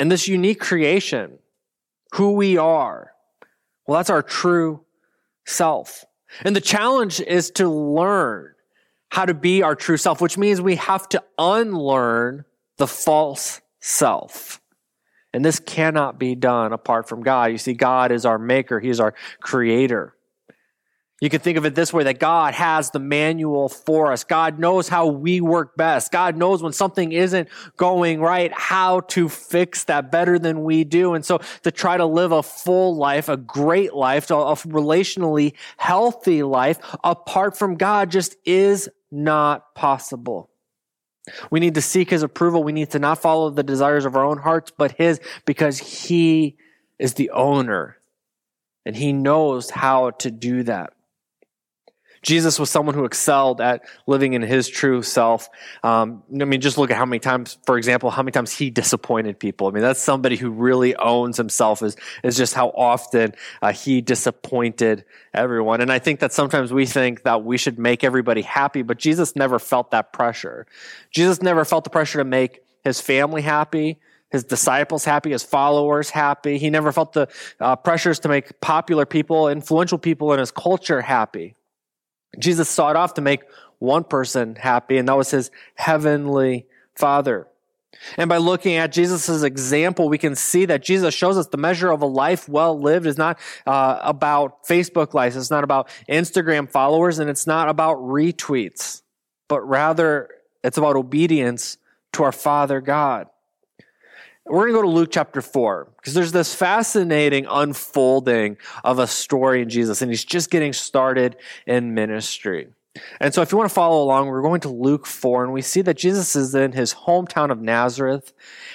And 0.00 0.10
this 0.10 0.26
unique 0.26 0.58
creation, 0.58 1.38
who 2.14 2.32
we 2.32 2.56
are, 2.56 3.12
well, 3.86 3.98
that's 4.00 4.10
our 4.10 4.24
true 4.24 4.80
self. 5.46 6.04
And 6.44 6.56
the 6.56 6.60
challenge 6.60 7.20
is 7.20 7.52
to 7.52 7.68
learn 7.68 8.54
how 9.10 9.26
to 9.26 9.34
be 9.34 9.62
our 9.62 9.74
true 9.74 9.96
self, 9.96 10.20
which 10.20 10.38
means 10.38 10.60
we 10.60 10.76
have 10.76 11.08
to 11.10 11.22
unlearn 11.36 12.44
the 12.78 12.86
false 12.86 13.60
self. 13.80 14.60
And 15.32 15.44
this 15.44 15.60
cannot 15.60 16.18
be 16.18 16.34
done 16.34 16.72
apart 16.72 17.08
from 17.08 17.22
God. 17.22 17.52
You 17.52 17.58
see, 17.58 17.74
God 17.74 18.10
is 18.10 18.24
our 18.24 18.38
maker. 18.38 18.80
He 18.80 18.88
is 18.88 18.98
our 18.98 19.14
creator. 19.40 20.14
You 21.20 21.28
can 21.28 21.40
think 21.40 21.58
of 21.58 21.66
it 21.66 21.74
this 21.74 21.92
way 21.92 22.04
that 22.04 22.18
God 22.18 22.54
has 22.54 22.92
the 22.92 22.98
manual 22.98 23.68
for 23.68 24.10
us. 24.10 24.24
God 24.24 24.58
knows 24.58 24.88
how 24.88 25.06
we 25.06 25.42
work 25.42 25.76
best. 25.76 26.10
God 26.10 26.34
knows 26.34 26.62
when 26.62 26.72
something 26.72 27.12
isn't 27.12 27.48
going 27.76 28.20
right, 28.20 28.50
how 28.54 29.00
to 29.00 29.28
fix 29.28 29.84
that 29.84 30.10
better 30.10 30.38
than 30.38 30.64
we 30.64 30.82
do. 30.82 31.12
And 31.12 31.22
so 31.24 31.40
to 31.62 31.70
try 31.70 31.98
to 31.98 32.06
live 32.06 32.32
a 32.32 32.42
full 32.42 32.96
life, 32.96 33.28
a 33.28 33.36
great 33.36 33.92
life, 33.92 34.30
a 34.30 34.34
relationally 34.34 35.52
healthy 35.76 36.42
life 36.42 36.78
apart 37.04 37.56
from 37.56 37.74
God 37.74 38.10
just 38.10 38.36
is 38.46 38.88
not 39.10 39.74
possible. 39.74 40.50
We 41.50 41.60
need 41.60 41.74
to 41.74 41.82
seek 41.82 42.10
his 42.10 42.22
approval. 42.22 42.62
We 42.62 42.72
need 42.72 42.90
to 42.90 42.98
not 42.98 43.20
follow 43.20 43.50
the 43.50 43.62
desires 43.62 44.04
of 44.04 44.16
our 44.16 44.24
own 44.24 44.38
hearts, 44.38 44.72
but 44.76 44.92
his 44.92 45.20
because 45.44 45.78
he 45.78 46.56
is 46.98 47.14
the 47.14 47.30
owner 47.30 47.96
and 48.86 48.96
he 48.96 49.12
knows 49.12 49.70
how 49.70 50.10
to 50.10 50.30
do 50.30 50.62
that. 50.64 50.94
Jesus 52.22 52.58
was 52.58 52.68
someone 52.68 52.94
who 52.94 53.04
excelled 53.04 53.60
at 53.60 53.82
living 54.06 54.34
in 54.34 54.42
his 54.42 54.68
true 54.68 55.02
self. 55.02 55.48
Um, 55.82 56.22
I 56.40 56.44
mean, 56.44 56.60
just 56.60 56.76
look 56.76 56.90
at 56.90 56.96
how 56.96 57.06
many 57.06 57.18
times, 57.18 57.58
for 57.64 57.78
example, 57.78 58.10
how 58.10 58.22
many 58.22 58.32
times 58.32 58.52
he 58.52 58.70
disappointed 58.70 59.38
people. 59.38 59.68
I 59.68 59.70
mean, 59.70 59.82
that's 59.82 60.00
somebody 60.00 60.36
who 60.36 60.50
really 60.50 60.94
owns 60.96 61.36
himself 61.36 61.82
is, 61.82 61.96
is 62.22 62.36
just 62.36 62.54
how 62.54 62.68
often 62.70 63.32
uh, 63.62 63.72
he 63.72 64.00
disappointed 64.00 65.04
everyone. 65.32 65.80
And 65.80 65.90
I 65.90 65.98
think 65.98 66.20
that 66.20 66.32
sometimes 66.32 66.72
we 66.72 66.84
think 66.84 67.22
that 67.22 67.44
we 67.44 67.56
should 67.56 67.78
make 67.78 68.04
everybody 68.04 68.42
happy, 68.42 68.82
but 68.82 68.98
Jesus 68.98 69.34
never 69.34 69.58
felt 69.58 69.90
that 69.92 70.12
pressure. 70.12 70.66
Jesus 71.10 71.40
never 71.40 71.64
felt 71.64 71.84
the 71.84 71.90
pressure 71.90 72.18
to 72.18 72.24
make 72.24 72.60
his 72.84 73.00
family 73.00 73.42
happy 73.42 73.98
his 74.30 74.44
disciples 74.44 75.04
happy, 75.04 75.32
his 75.32 75.42
followers 75.42 76.10
happy. 76.10 76.56
He 76.56 76.70
never 76.70 76.92
felt 76.92 77.12
the 77.14 77.28
uh, 77.58 77.76
pressures 77.76 78.20
to 78.20 78.28
make 78.28 78.60
popular 78.60 79.04
people, 79.04 79.48
influential 79.48 79.98
people 79.98 80.32
in 80.32 80.38
his 80.38 80.52
culture 80.52 81.00
happy. 81.00 81.56
Jesus 82.38 82.68
sought 82.68 82.96
off 82.96 83.14
to 83.14 83.20
make 83.20 83.42
one 83.78 84.04
person 84.04 84.56
happy, 84.56 84.98
and 84.98 85.08
that 85.08 85.16
was 85.16 85.30
his 85.30 85.50
heavenly 85.74 86.66
Father. 86.94 87.46
And 88.16 88.28
by 88.28 88.38
looking 88.38 88.76
at 88.76 88.92
Jesus' 88.92 89.42
example, 89.42 90.08
we 90.08 90.18
can 90.18 90.34
see 90.34 90.64
that 90.66 90.82
Jesus 90.82 91.14
shows 91.14 91.36
us 91.36 91.48
the 91.48 91.56
measure 91.56 91.90
of 91.90 92.02
a 92.02 92.06
life 92.06 92.48
well 92.48 92.78
lived 92.78 93.06
is 93.06 93.18
not 93.18 93.38
uh, 93.66 93.98
about 94.02 94.64
Facebook 94.64 95.12
likes, 95.12 95.36
it's 95.36 95.50
not 95.50 95.64
about 95.64 95.88
Instagram 96.08 96.70
followers, 96.70 97.18
and 97.18 97.28
it's 97.28 97.46
not 97.46 97.68
about 97.68 97.98
retweets, 97.98 99.02
but 99.48 99.60
rather 99.62 100.30
it's 100.62 100.78
about 100.78 100.96
obedience 100.96 101.78
to 102.12 102.22
our 102.22 102.32
Father 102.32 102.80
God. 102.80 103.28
We're 104.46 104.62
going 104.62 104.72
to 104.72 104.78
go 104.78 104.82
to 104.82 104.88
Luke 104.88 105.10
chapter 105.12 105.42
4 105.42 105.92
because 105.96 106.14
there's 106.14 106.32
this 106.32 106.54
fascinating 106.54 107.46
unfolding 107.48 108.56
of 108.82 108.98
a 108.98 109.06
story 109.06 109.62
in 109.62 109.68
Jesus, 109.68 110.02
and 110.02 110.10
he's 110.10 110.24
just 110.24 110.50
getting 110.50 110.72
started 110.72 111.36
in 111.66 111.94
ministry. 111.94 112.68
And 113.20 113.32
so, 113.32 113.42
if 113.42 113.52
you 113.52 113.58
want 113.58 113.70
to 113.70 113.74
follow 113.74 114.02
along, 114.02 114.26
we're 114.26 114.42
going 114.42 114.62
to 114.62 114.68
Luke 114.68 115.06
4, 115.06 115.44
and 115.44 115.52
we 115.52 115.62
see 115.62 115.82
that 115.82 115.96
Jesus 115.96 116.34
is 116.34 116.54
in 116.54 116.72
his 116.72 116.92
hometown 116.92 117.50
of 117.50 117.60
Nazareth, 117.60 118.32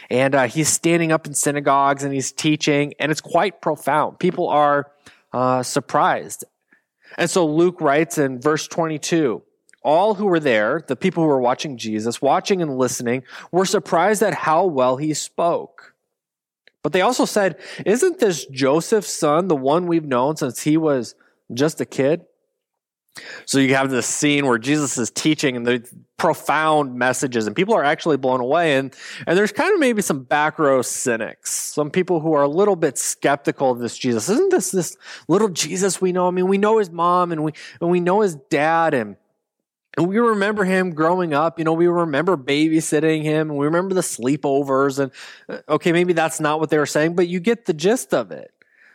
and 0.09 0.33
uh, 0.33 0.47
he's 0.47 0.69
standing 0.69 1.11
up 1.11 1.27
in 1.27 1.33
synagogues 1.33 2.03
and 2.03 2.13
he's 2.13 2.31
teaching, 2.31 2.93
and 2.99 3.11
it's 3.11 3.19
quite 3.19 3.61
profound. 3.61 4.19
People 4.19 4.47
are 4.47 4.91
uh, 5.33 5.63
surprised. 5.63 6.45
And 7.17 7.29
so, 7.29 7.45
Luke 7.45 7.81
writes 7.81 8.17
in 8.17 8.39
verse 8.39 8.67
22 8.67 9.41
all 9.85 10.15
who 10.15 10.25
were 10.25 10.39
there, 10.39 10.83
the 10.85 10.95
people 10.95 11.23
who 11.23 11.29
were 11.29 11.39
watching 11.39 11.77
Jesus, 11.77 12.21
watching 12.21 12.61
and 12.61 12.77
listening, 12.77 13.23
were 13.51 13.65
surprised 13.65 14.23
at 14.23 14.33
how 14.33 14.65
well 14.65 14.97
he 14.97 15.13
spoke. 15.13 15.93
But 16.81 16.91
they 16.91 17.01
also 17.01 17.25
said, 17.25 17.57
Isn't 17.85 18.19
this 18.19 18.45
Joseph's 18.47 19.13
son, 19.13 19.47
the 19.47 19.55
one 19.55 19.87
we've 19.87 20.05
known 20.05 20.35
since 20.35 20.61
he 20.63 20.75
was 20.75 21.15
just 21.53 21.79
a 21.79 21.85
kid? 21.85 22.25
So 23.45 23.59
you 23.59 23.75
have 23.75 23.89
this 23.89 24.07
scene 24.07 24.45
where 24.45 24.57
Jesus 24.57 24.97
is 24.97 25.09
teaching 25.09 25.55
and 25.55 25.65
the 25.65 25.87
profound 26.17 26.95
messages, 26.95 27.47
and 27.47 27.55
people 27.55 27.73
are 27.73 27.83
actually 27.83 28.17
blown 28.17 28.41
away. 28.41 28.75
And, 28.75 28.93
and 29.25 29.37
there's 29.37 29.51
kind 29.51 29.73
of 29.73 29.79
maybe 29.79 30.01
some 30.01 30.23
back 30.23 30.59
row 30.59 30.81
cynics, 30.81 31.51
some 31.51 31.91
people 31.91 32.19
who 32.19 32.33
are 32.33 32.43
a 32.43 32.47
little 32.47 32.75
bit 32.75 32.97
skeptical 32.97 33.71
of 33.71 33.79
this 33.79 33.97
Jesus. 33.97 34.27
Isn't 34.29 34.51
this 34.51 34.71
this 34.71 34.97
little 35.27 35.49
Jesus 35.49 36.01
we 36.01 36.11
know? 36.11 36.27
I 36.27 36.31
mean, 36.31 36.47
we 36.47 36.57
know 36.57 36.79
his 36.79 36.89
mom 36.89 37.31
and 37.31 37.43
we 37.43 37.53
and 37.79 37.89
we 37.89 37.99
know 37.99 38.21
his 38.21 38.35
dad, 38.35 38.93
and 38.93 39.15
and 39.97 40.07
we 40.07 40.17
remember 40.17 40.63
him 40.63 40.91
growing 40.91 41.33
up. 41.33 41.57
You 41.57 41.65
know, 41.65 41.73
we 41.73 41.87
remember 41.87 42.35
babysitting 42.35 43.23
him 43.23 43.49
and 43.49 43.57
we 43.57 43.65
remember 43.65 43.95
the 43.95 44.01
sleepovers. 44.01 44.99
And 44.99 45.11
uh, 45.47 45.73
okay, 45.73 45.91
maybe 45.91 46.13
that's 46.13 46.39
not 46.39 46.59
what 46.59 46.69
they 46.69 46.77
were 46.77 46.85
saying, 46.85 47.15
but 47.15 47.27
you 47.27 47.39
get 47.39 47.65
the 47.65 47.73
gist 47.73 48.13
of 48.13 48.31
it. 48.31 48.51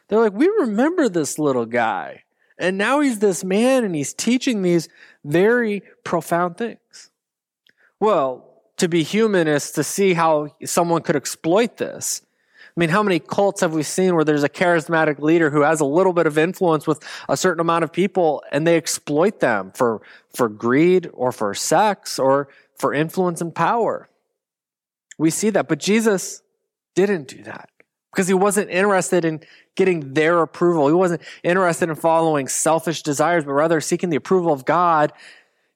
They're 0.09 0.19
like, 0.19 0.35
we 0.35 0.49
remember 0.49 1.09
this 1.09 1.39
little 1.39 1.67
guy. 1.67 2.25
And 2.59 2.77
now 2.77 3.01
he's 3.01 3.21
this 3.21 3.43
man 3.43 3.85
and 3.85 3.95
he's 3.95 4.13
teaching 4.13 4.61
these 4.61 4.89
very 5.25 5.83
profound 6.05 6.59
things. 6.59 7.11
Well, 7.99 8.47
to 8.77 8.89
be 8.89 9.03
human 9.03 9.49
is 9.49 9.71
to 9.73 9.85
see 9.85 10.13
how 10.13 10.55
someone 10.65 11.03
could 11.03 11.17
exploit 11.17 11.79
this. 11.79 12.23
I 12.77 12.81
mean, 12.81 12.89
how 12.89 13.03
many 13.03 13.19
cults 13.19 13.63
have 13.63 13.75
we 13.75 13.83
seen 13.83 14.15
where 14.15 14.25
there's 14.25 14.45
a 14.45 14.49
charismatic 14.49 15.19
leader 15.19 15.51
who 15.51 15.63
has 15.63 15.81
a 15.81 15.85
little 15.85 16.13
bit 16.13 16.27
of 16.27 16.39
influence 16.39 16.87
with 16.87 17.03
a 17.29 17.37
certain 17.37 17.61
amount 17.61 17.83
of 17.85 17.93
people 17.93 18.45
and 18.53 18.67
they 18.67 18.77
exploit 18.77 19.41
them 19.41 19.73
for, 19.73 20.01
for 20.35 20.49
greed 20.49 21.11
or 21.13 21.33
for 21.33 21.53
sex 21.53 22.19
or 22.19 22.49
for 22.79 22.95
influence 22.95 23.41
and 23.41 23.55
power? 23.55 24.09
We 25.19 25.31
see 25.31 25.51
that. 25.51 25.69
But 25.69 25.81
Jesus 25.81 26.43
didn't 26.95 27.29
do 27.29 27.43
that 27.43 27.69
because 28.13 28.29
he 28.29 28.35
wasn't 28.35 28.71
interested 28.71 29.25
in 29.25 29.41
getting 29.75 30.15
their 30.15 30.41
approval. 30.41 30.87
He 30.87 30.95
wasn't 30.95 31.23
interested 31.43 31.89
in 31.89 31.97
following 31.97 32.49
selfish 32.49 33.03
desires, 33.03 33.45
but 33.45 33.53
rather 33.53 33.81
seeking 33.81 34.11
the 34.11 34.17
approval 34.17 34.53
of 34.53 34.65
God. 34.65 35.13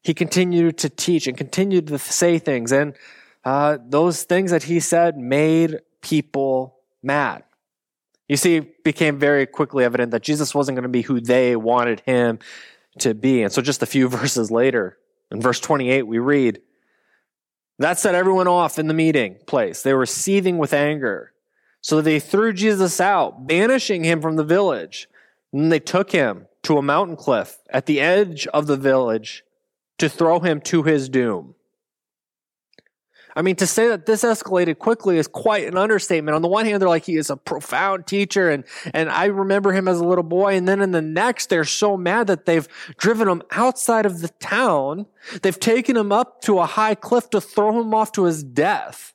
He 0.03 0.15
continued 0.15 0.79
to 0.79 0.89
teach 0.89 1.27
and 1.27 1.37
continued 1.37 1.89
to 1.89 1.99
say 1.99 2.39
things. 2.39 2.73
And 2.73 2.95
uh, 3.45 3.79
those 3.85 4.23
things 4.23 4.51
that 4.51 4.65
he 4.65 4.81
said 4.81 5.17
made 5.17 5.81
people 6.01 6.77
mad. 7.05 7.45
You 8.29 8.37
see, 8.37 8.57
it 8.57 8.85
became 8.85 9.19
very 9.19 9.47
quickly 9.47 9.85
evident 9.85 10.13
that 10.13 10.23
Jesus 10.23 10.55
wasn't 10.55 10.77
going 10.77 10.85
to 10.85 10.89
be 10.89 11.03
who 11.03 11.21
they 11.21 11.57
wanted 11.57 12.01
him 12.01 12.39
to 13.01 13.15
be. 13.15 13.43
And 13.43 13.53
so 13.53 13.61
just 13.61 13.83
a 13.83 13.87
few 13.87 14.09
verses 14.21 14.51
later, 14.51 14.99
in 15.31 15.41
verse 15.41 15.61
28, 15.61 16.03
we 16.03 16.19
read, 16.19 16.61
That 17.79 17.99
set 17.99 18.15
everyone 18.15 18.49
off 18.49 18.79
in 18.79 18.87
the 18.87 18.95
meeting 18.95 19.37
place. 19.47 19.83
They 19.83 19.95
were 19.95 20.07
seething 20.07 20.59
with 20.59 20.73
anger. 20.73 21.33
So 21.81 22.01
they 22.01 22.19
threw 22.19 22.55
Jesus 22.55 23.01
out, 23.01 23.47
banishing 23.47 24.05
him 24.05 24.23
from 24.23 24.37
the 24.37 24.45
village. 24.45 25.09
And 25.53 25.71
they 25.71 25.81
took 25.81 26.11
him 26.13 26.47
to 26.63 26.79
a 26.79 26.83
mountain 26.83 27.17
cliff 27.17 27.59
at 27.69 27.87
the 27.87 28.01
edge 28.01 28.47
of 28.49 28.67
the 28.67 28.77
village 28.77 29.45
to 29.99 30.09
throw 30.09 30.41
him 30.41 30.61
to 30.63 30.83
his 30.83 31.09
doom. 31.09 31.55
I 33.37 33.43
mean, 33.43 33.57
to 33.57 33.67
say 33.67 33.89
that 33.89 34.07
this 34.07 34.23
escalated 34.23 34.79
quickly 34.79 35.19
is 35.19 35.27
quite 35.27 35.67
an 35.67 35.77
understatement. 35.77 36.35
On 36.35 36.43
the 36.43 36.49
one 36.49 36.67
hand, 36.67 36.81
they're 36.81 36.89
like, 36.89 37.05
he 37.05 37.17
is 37.17 37.31
a 37.31 37.37
profound 37.37 38.07
teacher, 38.07 38.49
and, 38.51 38.65
and 38.93 39.11
I 39.11 39.27
remember 39.27 39.73
him 39.73 39.89
as 39.89 39.99
a 39.99 40.05
little 40.05 40.25
boy. 40.25 40.57
And 40.57 40.69
then 40.69 40.81
in 40.81 40.93
the 40.93 41.03
next, 41.03 41.49
they're 41.51 41.65
so 41.65 41.97
mad 41.97 42.29
that 42.29 42.47
they've 42.47 42.69
driven 42.97 43.29
him 43.29 43.43
outside 43.51 44.07
of 44.07 44.21
the 44.21 44.29
town. 44.41 45.07
They've 45.43 45.59
taken 45.59 45.97
him 45.97 46.13
up 46.13 46.43
to 46.43 46.61
a 46.61 46.67
high 46.67 46.95
cliff 46.95 47.31
to 47.31 47.41
throw 47.41 47.81
him 47.81 47.95
off 47.95 48.13
to 48.13 48.25
his 48.25 48.45
death. 48.45 49.15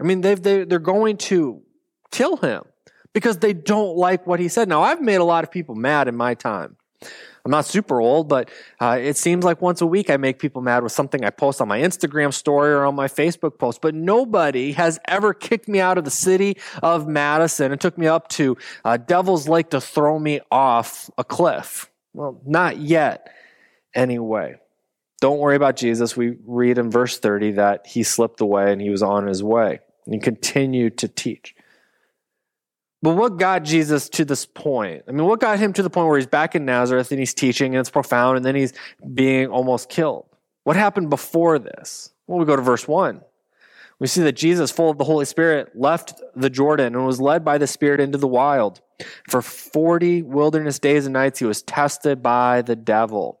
I 0.00 0.04
mean, 0.04 0.20
they've, 0.20 0.42
they, 0.42 0.64
they're 0.64 0.78
going 0.78 1.16
to 1.18 1.62
kill 2.10 2.36
him 2.36 2.64
because 3.12 3.38
they 3.38 3.52
don't 3.52 3.96
like 3.96 4.26
what 4.26 4.40
he 4.40 4.48
said. 4.48 4.68
Now, 4.68 4.82
I've 4.82 5.00
made 5.00 5.16
a 5.16 5.24
lot 5.24 5.44
of 5.44 5.50
people 5.50 5.74
mad 5.74 6.08
in 6.08 6.16
my 6.16 6.34
time. 6.34 6.76
I'm 7.44 7.50
not 7.50 7.64
super 7.64 8.00
old, 8.00 8.28
but 8.28 8.50
uh, 8.78 8.98
it 9.00 9.16
seems 9.16 9.44
like 9.44 9.60
once 9.60 9.80
a 9.80 9.86
week 9.86 10.10
I 10.10 10.16
make 10.16 10.38
people 10.38 10.62
mad 10.62 10.84
with 10.84 10.92
something 10.92 11.24
I 11.24 11.30
post 11.30 11.60
on 11.60 11.66
my 11.66 11.80
Instagram 11.80 12.32
story 12.32 12.72
or 12.72 12.84
on 12.84 12.94
my 12.94 13.08
Facebook 13.08 13.58
post. 13.58 13.80
But 13.80 13.96
nobody 13.96 14.72
has 14.72 15.00
ever 15.08 15.34
kicked 15.34 15.66
me 15.66 15.80
out 15.80 15.98
of 15.98 16.04
the 16.04 16.10
city 16.10 16.58
of 16.82 17.08
Madison 17.08 17.72
and 17.72 17.80
took 17.80 17.98
me 17.98 18.06
up 18.06 18.28
to 18.28 18.56
uh, 18.84 18.96
Devil's 18.96 19.48
Lake 19.48 19.70
to 19.70 19.80
throw 19.80 20.18
me 20.18 20.40
off 20.52 21.10
a 21.18 21.24
cliff. 21.24 21.90
Well, 22.14 22.40
not 22.46 22.78
yet, 22.78 23.28
anyway. 23.94 24.56
Don't 25.20 25.38
worry 25.38 25.56
about 25.56 25.76
Jesus. 25.76 26.16
We 26.16 26.36
read 26.44 26.78
in 26.78 26.90
verse 26.90 27.18
30 27.18 27.52
that 27.52 27.86
he 27.86 28.02
slipped 28.02 28.40
away 28.40 28.72
and 28.72 28.80
he 28.80 28.90
was 28.90 29.02
on 29.02 29.26
his 29.26 29.42
way. 29.42 29.80
And 30.06 30.20
continued 30.20 30.98
to 30.98 31.08
teach. 31.08 31.54
But 33.02 33.16
what 33.16 33.36
got 33.36 33.64
Jesus 33.64 34.08
to 34.10 34.24
this 34.24 34.46
point? 34.46 35.02
I 35.08 35.12
mean, 35.12 35.26
what 35.26 35.40
got 35.40 35.58
him 35.58 35.72
to 35.72 35.82
the 35.82 35.90
point 35.90 36.08
where 36.08 36.18
he's 36.18 36.26
back 36.26 36.54
in 36.54 36.64
Nazareth 36.64 37.10
and 37.10 37.18
he's 37.18 37.34
teaching 37.34 37.74
and 37.74 37.80
it's 37.80 37.90
profound 37.90 38.36
and 38.36 38.46
then 38.46 38.54
he's 38.54 38.72
being 39.12 39.48
almost 39.48 39.88
killed? 39.88 40.26
What 40.62 40.76
happened 40.76 41.10
before 41.10 41.58
this? 41.58 42.12
Well, 42.28 42.38
we 42.38 42.44
go 42.44 42.54
to 42.54 42.62
verse 42.62 42.86
1. 42.86 43.20
We 43.98 44.06
see 44.06 44.22
that 44.22 44.32
Jesus, 44.32 44.70
full 44.70 44.90
of 44.90 44.98
the 44.98 45.04
Holy 45.04 45.24
Spirit, 45.24 45.72
left 45.74 46.20
the 46.34 46.50
Jordan 46.50 46.94
and 46.94 47.06
was 47.06 47.20
led 47.20 47.44
by 47.44 47.58
the 47.58 47.66
Spirit 47.66 48.00
into 48.00 48.18
the 48.18 48.28
wild. 48.28 48.80
For 49.28 49.42
40 49.42 50.22
wilderness 50.22 50.78
days 50.78 51.06
and 51.06 51.12
nights, 51.12 51.40
he 51.40 51.44
was 51.44 51.62
tested 51.62 52.22
by 52.22 52.62
the 52.62 52.76
devil. 52.76 53.40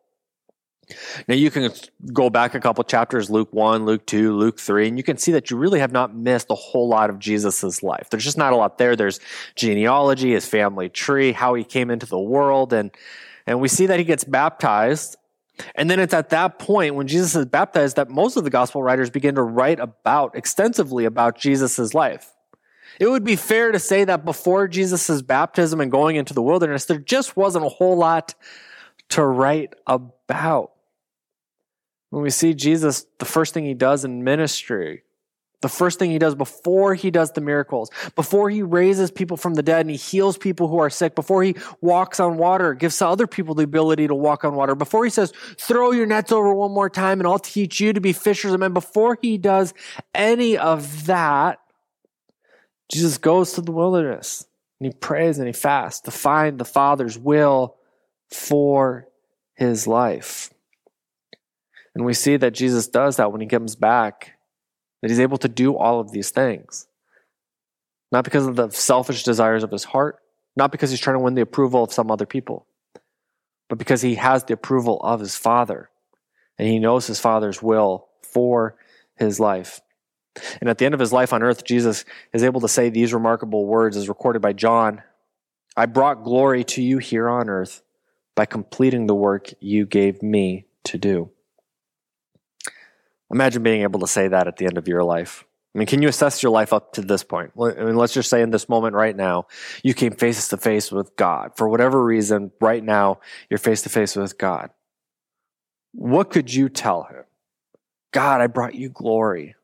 Now 1.28 1.34
you 1.34 1.50
can 1.50 1.70
go 2.12 2.28
back 2.28 2.54
a 2.54 2.60
couple 2.60 2.82
chapters, 2.84 3.30
Luke 3.30 3.52
1, 3.52 3.84
Luke 3.84 4.04
2, 4.06 4.36
Luke 4.36 4.58
3, 4.58 4.88
and 4.88 4.98
you 4.98 5.04
can 5.04 5.16
see 5.16 5.32
that 5.32 5.50
you 5.50 5.56
really 5.56 5.78
have 5.78 5.92
not 5.92 6.14
missed 6.14 6.48
a 6.50 6.54
whole 6.54 6.88
lot 6.88 7.08
of 7.08 7.18
Jesus' 7.18 7.82
life. 7.82 8.08
There's 8.10 8.24
just 8.24 8.38
not 8.38 8.52
a 8.52 8.56
lot 8.56 8.78
there. 8.78 8.96
There's 8.96 9.20
genealogy, 9.54 10.32
his 10.32 10.46
family 10.46 10.88
tree, 10.88 11.32
how 11.32 11.54
he 11.54 11.64
came 11.64 11.90
into 11.90 12.06
the 12.06 12.18
world, 12.18 12.72
and, 12.72 12.90
and 13.46 13.60
we 13.60 13.68
see 13.68 13.86
that 13.86 13.98
he 13.98 14.04
gets 14.04 14.24
baptized. 14.24 15.16
And 15.74 15.88
then 15.88 16.00
it's 16.00 16.14
at 16.14 16.30
that 16.30 16.58
point 16.58 16.94
when 16.94 17.06
Jesus 17.06 17.36
is 17.36 17.46
baptized 17.46 17.96
that 17.96 18.10
most 18.10 18.36
of 18.36 18.44
the 18.44 18.50
gospel 18.50 18.82
writers 18.82 19.10
begin 19.10 19.34
to 19.36 19.42
write 19.42 19.78
about 19.78 20.34
extensively 20.34 21.04
about 21.04 21.38
Jesus' 21.38 21.94
life. 21.94 22.32
It 22.98 23.06
would 23.06 23.24
be 23.24 23.36
fair 23.36 23.72
to 23.72 23.78
say 23.78 24.04
that 24.04 24.24
before 24.24 24.68
Jesus' 24.68 25.22
baptism 25.22 25.80
and 25.80 25.90
going 25.90 26.16
into 26.16 26.34
the 26.34 26.42
wilderness, 26.42 26.86
there 26.86 26.98
just 26.98 27.36
wasn't 27.36 27.64
a 27.64 27.68
whole 27.68 27.96
lot 27.96 28.34
to 29.12 29.24
write 29.24 29.74
about. 29.86 30.72
When 32.10 32.22
we 32.22 32.30
see 32.30 32.54
Jesus, 32.54 33.06
the 33.18 33.24
first 33.24 33.54
thing 33.54 33.64
he 33.64 33.74
does 33.74 34.04
in 34.04 34.24
ministry, 34.24 35.02
the 35.60 35.68
first 35.68 35.98
thing 35.98 36.10
he 36.10 36.18
does 36.18 36.34
before 36.34 36.94
he 36.94 37.10
does 37.10 37.32
the 37.32 37.40
miracles, 37.40 37.90
before 38.16 38.48
he 38.48 38.62
raises 38.62 39.10
people 39.10 39.36
from 39.36 39.54
the 39.54 39.62
dead 39.62 39.82
and 39.82 39.90
he 39.90 39.96
heals 39.96 40.36
people 40.38 40.66
who 40.66 40.78
are 40.78 40.90
sick, 40.90 41.14
before 41.14 41.42
he 41.42 41.56
walks 41.80 42.20
on 42.20 42.38
water, 42.38 42.74
gives 42.74 43.00
other 43.00 43.26
people 43.26 43.54
the 43.54 43.64
ability 43.64 44.06
to 44.08 44.14
walk 44.14 44.44
on 44.44 44.54
water, 44.54 44.74
before 44.74 45.04
he 45.04 45.10
says, 45.10 45.32
throw 45.58 45.92
your 45.92 46.06
nets 46.06 46.32
over 46.32 46.52
one 46.52 46.72
more 46.72 46.90
time 46.90 47.20
and 47.20 47.26
I'll 47.26 47.38
teach 47.38 47.80
you 47.80 47.92
to 47.92 48.00
be 48.00 48.12
fishers 48.12 48.52
of 48.52 48.60
men, 48.60 48.72
before 48.72 49.18
he 49.20 49.38
does 49.38 49.74
any 50.14 50.56
of 50.56 51.06
that, 51.06 51.60
Jesus 52.90 53.18
goes 53.18 53.52
to 53.52 53.60
the 53.60 53.72
wilderness 53.72 54.46
and 54.80 54.86
he 54.86 54.98
prays 54.98 55.38
and 55.38 55.46
he 55.46 55.52
fasts 55.52 56.00
to 56.02 56.10
find 56.10 56.58
the 56.58 56.64
Father's 56.64 57.18
will 57.18 57.76
for 58.34 59.08
his 59.54 59.86
life. 59.86 60.52
And 61.94 62.04
we 62.04 62.14
see 62.14 62.36
that 62.36 62.52
Jesus 62.52 62.88
does 62.88 63.16
that 63.16 63.32
when 63.32 63.40
he 63.40 63.46
comes 63.46 63.76
back, 63.76 64.32
that 65.00 65.10
he's 65.10 65.20
able 65.20 65.38
to 65.38 65.48
do 65.48 65.76
all 65.76 66.00
of 66.00 66.10
these 66.10 66.30
things. 66.30 66.86
Not 68.10 68.24
because 68.24 68.46
of 68.46 68.56
the 68.56 68.70
selfish 68.70 69.24
desires 69.24 69.64
of 69.64 69.70
his 69.70 69.84
heart, 69.84 70.18
not 70.56 70.72
because 70.72 70.90
he's 70.90 71.00
trying 71.00 71.16
to 71.16 71.22
win 71.22 71.34
the 71.34 71.42
approval 71.42 71.82
of 71.82 71.92
some 71.92 72.10
other 72.10 72.26
people, 72.26 72.66
but 73.68 73.78
because 73.78 74.02
he 74.02 74.16
has 74.16 74.44
the 74.44 74.54
approval 74.54 75.00
of 75.00 75.20
his 75.20 75.36
Father 75.36 75.90
and 76.58 76.68
he 76.68 76.78
knows 76.78 77.06
his 77.06 77.20
Father's 77.20 77.62
will 77.62 78.08
for 78.22 78.76
his 79.16 79.40
life. 79.40 79.80
And 80.60 80.68
at 80.68 80.78
the 80.78 80.84
end 80.84 80.94
of 80.94 81.00
his 81.00 81.12
life 81.12 81.32
on 81.32 81.42
earth, 81.42 81.64
Jesus 81.64 82.04
is 82.32 82.42
able 82.42 82.60
to 82.62 82.68
say 82.68 82.88
these 82.88 83.12
remarkable 83.12 83.66
words 83.66 83.96
as 83.96 84.08
recorded 84.08 84.40
by 84.40 84.52
John 84.52 85.02
I 85.74 85.86
brought 85.86 86.22
glory 86.22 86.64
to 86.64 86.82
you 86.82 86.98
here 86.98 87.30
on 87.30 87.48
earth 87.48 87.82
by 88.34 88.46
completing 88.46 89.06
the 89.06 89.14
work 89.14 89.52
you 89.60 89.86
gave 89.86 90.22
me 90.22 90.66
to 90.84 90.98
do. 90.98 91.30
Imagine 93.30 93.62
being 93.62 93.82
able 93.82 94.00
to 94.00 94.06
say 94.06 94.28
that 94.28 94.46
at 94.46 94.56
the 94.56 94.66
end 94.66 94.78
of 94.78 94.88
your 94.88 95.02
life. 95.02 95.44
I 95.74 95.78
mean, 95.78 95.86
can 95.86 96.02
you 96.02 96.08
assess 96.08 96.42
your 96.42 96.52
life 96.52 96.74
up 96.74 96.92
to 96.94 97.00
this 97.00 97.24
point? 97.24 97.52
I 97.58 97.84
mean, 97.84 97.96
let's 97.96 98.12
just 98.12 98.28
say 98.28 98.42
in 98.42 98.50
this 98.50 98.68
moment 98.68 98.94
right 98.94 99.16
now, 99.16 99.46
you 99.82 99.94
came 99.94 100.12
face 100.12 100.48
to 100.48 100.58
face 100.58 100.92
with 100.92 101.16
God. 101.16 101.52
For 101.56 101.66
whatever 101.66 102.04
reason, 102.04 102.52
right 102.60 102.84
now, 102.84 103.20
you're 103.48 103.58
face 103.58 103.82
to 103.82 103.88
face 103.88 104.14
with 104.14 104.36
God. 104.36 104.68
What 105.92 106.30
could 106.30 106.52
you 106.52 106.68
tell 106.68 107.04
him? 107.04 107.24
God, 108.12 108.42
I 108.42 108.48
brought 108.48 108.74
you 108.74 108.90
glory. 108.90 109.54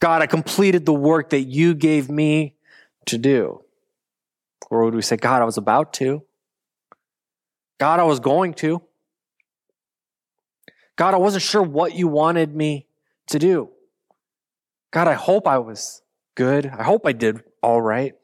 God, 0.00 0.20
I 0.20 0.26
completed 0.26 0.84
the 0.84 0.92
work 0.92 1.30
that 1.30 1.44
you 1.44 1.74
gave 1.74 2.10
me 2.10 2.56
to 3.06 3.16
do. 3.16 3.62
Or 4.70 4.84
would 4.84 4.94
we 4.94 5.00
say, 5.00 5.16
God, 5.16 5.40
I 5.40 5.46
was 5.46 5.56
about 5.56 5.94
to? 5.94 6.22
God, 7.78 8.00
I 8.00 8.04
was 8.04 8.20
going 8.20 8.54
to. 8.54 8.82
God, 10.96 11.14
I 11.14 11.18
wasn't 11.18 11.42
sure 11.42 11.62
what 11.62 11.94
you 11.94 12.06
wanted 12.08 12.54
me 12.54 12.86
to 13.28 13.38
do. 13.38 13.70
God, 14.92 15.08
I 15.08 15.14
hope 15.14 15.48
I 15.48 15.58
was 15.58 16.02
good. 16.36 16.66
I 16.66 16.84
hope 16.84 17.06
I 17.06 17.12
did 17.12 17.42
all 17.62 17.82
right. 17.82 18.14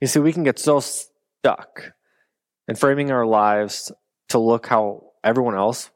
You 0.00 0.06
see, 0.06 0.20
we 0.20 0.32
can 0.32 0.44
get 0.44 0.58
so 0.58 0.80
stuck 0.80 1.92
in 2.68 2.76
framing 2.76 3.10
our 3.10 3.26
lives 3.26 3.90
to 4.28 4.38
look 4.38 4.66
how 4.66 5.12
everyone 5.24 5.54
else 5.54 5.90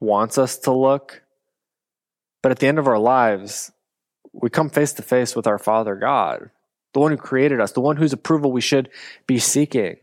wants 0.00 0.38
us 0.38 0.58
to 0.58 0.72
look. 0.72 1.22
But 2.42 2.52
at 2.52 2.58
the 2.58 2.66
end 2.66 2.78
of 2.78 2.88
our 2.88 2.98
lives, 2.98 3.72
we 4.32 4.50
come 4.50 4.68
face 4.68 4.92
to 4.94 5.02
face 5.02 5.34
with 5.34 5.46
our 5.46 5.58
Father 5.58 5.94
God, 5.94 6.50
the 6.92 7.00
one 7.00 7.12
who 7.12 7.16
created 7.16 7.60
us, 7.60 7.72
the 7.72 7.80
one 7.80 7.96
whose 7.96 8.12
approval 8.12 8.52
we 8.52 8.60
should 8.60 8.90
be 9.26 9.38
seeking. 9.38 9.96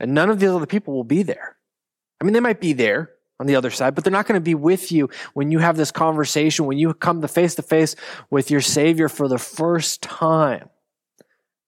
And 0.00 0.14
none 0.14 0.30
of 0.30 0.38
these 0.38 0.50
other 0.50 0.66
people 0.66 0.94
will 0.94 1.04
be 1.04 1.22
there. 1.22 1.56
I 2.20 2.24
mean, 2.24 2.32
they 2.32 2.40
might 2.40 2.60
be 2.60 2.72
there 2.72 3.10
on 3.40 3.46
the 3.46 3.56
other 3.56 3.70
side, 3.70 3.94
but 3.94 4.04
they're 4.04 4.12
not 4.12 4.26
going 4.26 4.40
to 4.40 4.44
be 4.44 4.54
with 4.54 4.90
you 4.90 5.08
when 5.34 5.50
you 5.50 5.58
have 5.60 5.76
this 5.76 5.92
conversation, 5.92 6.66
when 6.66 6.78
you 6.78 6.92
come 6.94 7.20
to 7.20 7.28
face 7.28 7.54
to 7.56 7.62
face 7.62 7.94
with 8.30 8.50
your 8.50 8.60
Savior 8.60 9.08
for 9.08 9.28
the 9.28 9.38
first 9.38 10.02
time. 10.02 10.68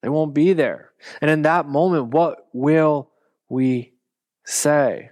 They 0.03 0.09
won't 0.09 0.35
be 0.35 0.53
there. 0.53 0.90
And 1.21 1.31
in 1.31 1.43
that 1.43 1.66
moment, 1.66 2.09
what 2.09 2.49
will 2.53 3.11
we 3.49 3.93
say? 4.45 5.11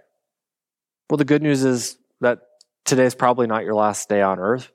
Well, 1.09 1.19
the 1.19 1.25
good 1.25 1.43
news 1.43 1.65
is 1.65 1.99
that 2.21 2.41
today 2.85 3.05
is 3.05 3.15
probably 3.15 3.47
not 3.47 3.65
your 3.65 3.75
last 3.75 4.09
day 4.09 4.23
on 4.23 4.39
earth, 4.39 4.71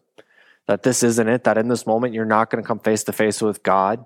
that 0.68 0.84
this 0.84 1.04
isn't 1.04 1.28
it, 1.28 1.44
that 1.44 1.58
in 1.58 1.68
this 1.68 1.86
moment, 1.86 2.14
you're 2.14 2.26
not 2.26 2.50
going 2.50 2.64
to 2.64 2.68
come 2.68 2.80
face 2.80 3.04
to 3.06 3.12
face 3.12 3.42
with 3.42 3.64
God. 3.64 4.06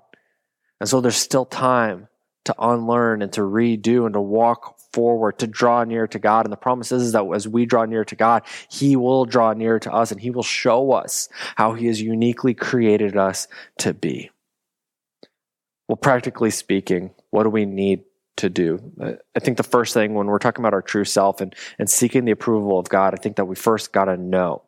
And 0.80 0.88
so 0.88 1.00
there's 1.00 1.16
still 1.16 1.44
time 1.44 2.08
to 2.48 2.54
unlearn 2.58 3.20
and 3.20 3.30
to 3.34 3.42
redo 3.42 4.06
and 4.06 4.14
to 4.14 4.20
walk 4.20 4.78
forward 4.94 5.38
to 5.38 5.46
draw 5.46 5.84
near 5.84 6.06
to 6.06 6.18
God. 6.18 6.46
And 6.46 6.52
the 6.52 6.56
promise 6.56 6.90
is, 6.92 7.12
that 7.12 7.24
as 7.34 7.46
we 7.46 7.66
draw 7.66 7.84
near 7.84 8.06
to 8.06 8.16
God, 8.16 8.42
He 8.70 8.96
will 8.96 9.26
draw 9.26 9.52
near 9.52 9.78
to 9.78 9.92
us 9.92 10.10
and 10.10 10.18
He 10.18 10.30
will 10.30 10.42
show 10.42 10.92
us 10.92 11.28
how 11.56 11.74
He 11.74 11.86
has 11.88 12.00
uniquely 12.00 12.54
created 12.54 13.18
us 13.18 13.48
to 13.80 13.92
be. 13.92 14.30
Well, 15.88 15.96
practically 15.96 16.50
speaking, 16.50 17.10
what 17.30 17.42
do 17.42 17.50
we 17.50 17.66
need 17.66 18.04
to 18.38 18.48
do? 18.48 18.80
I 19.36 19.40
think 19.40 19.58
the 19.58 19.62
first 19.62 19.92
thing 19.92 20.14
when 20.14 20.26
we're 20.26 20.38
talking 20.38 20.62
about 20.62 20.72
our 20.72 20.82
true 20.82 21.04
self 21.04 21.42
and, 21.42 21.54
and 21.78 21.90
seeking 21.90 22.24
the 22.24 22.32
approval 22.32 22.78
of 22.78 22.88
God, 22.88 23.12
I 23.12 23.18
think 23.18 23.36
that 23.36 23.44
we 23.44 23.56
first 23.56 23.92
got 23.92 24.06
to 24.06 24.16
know 24.16 24.62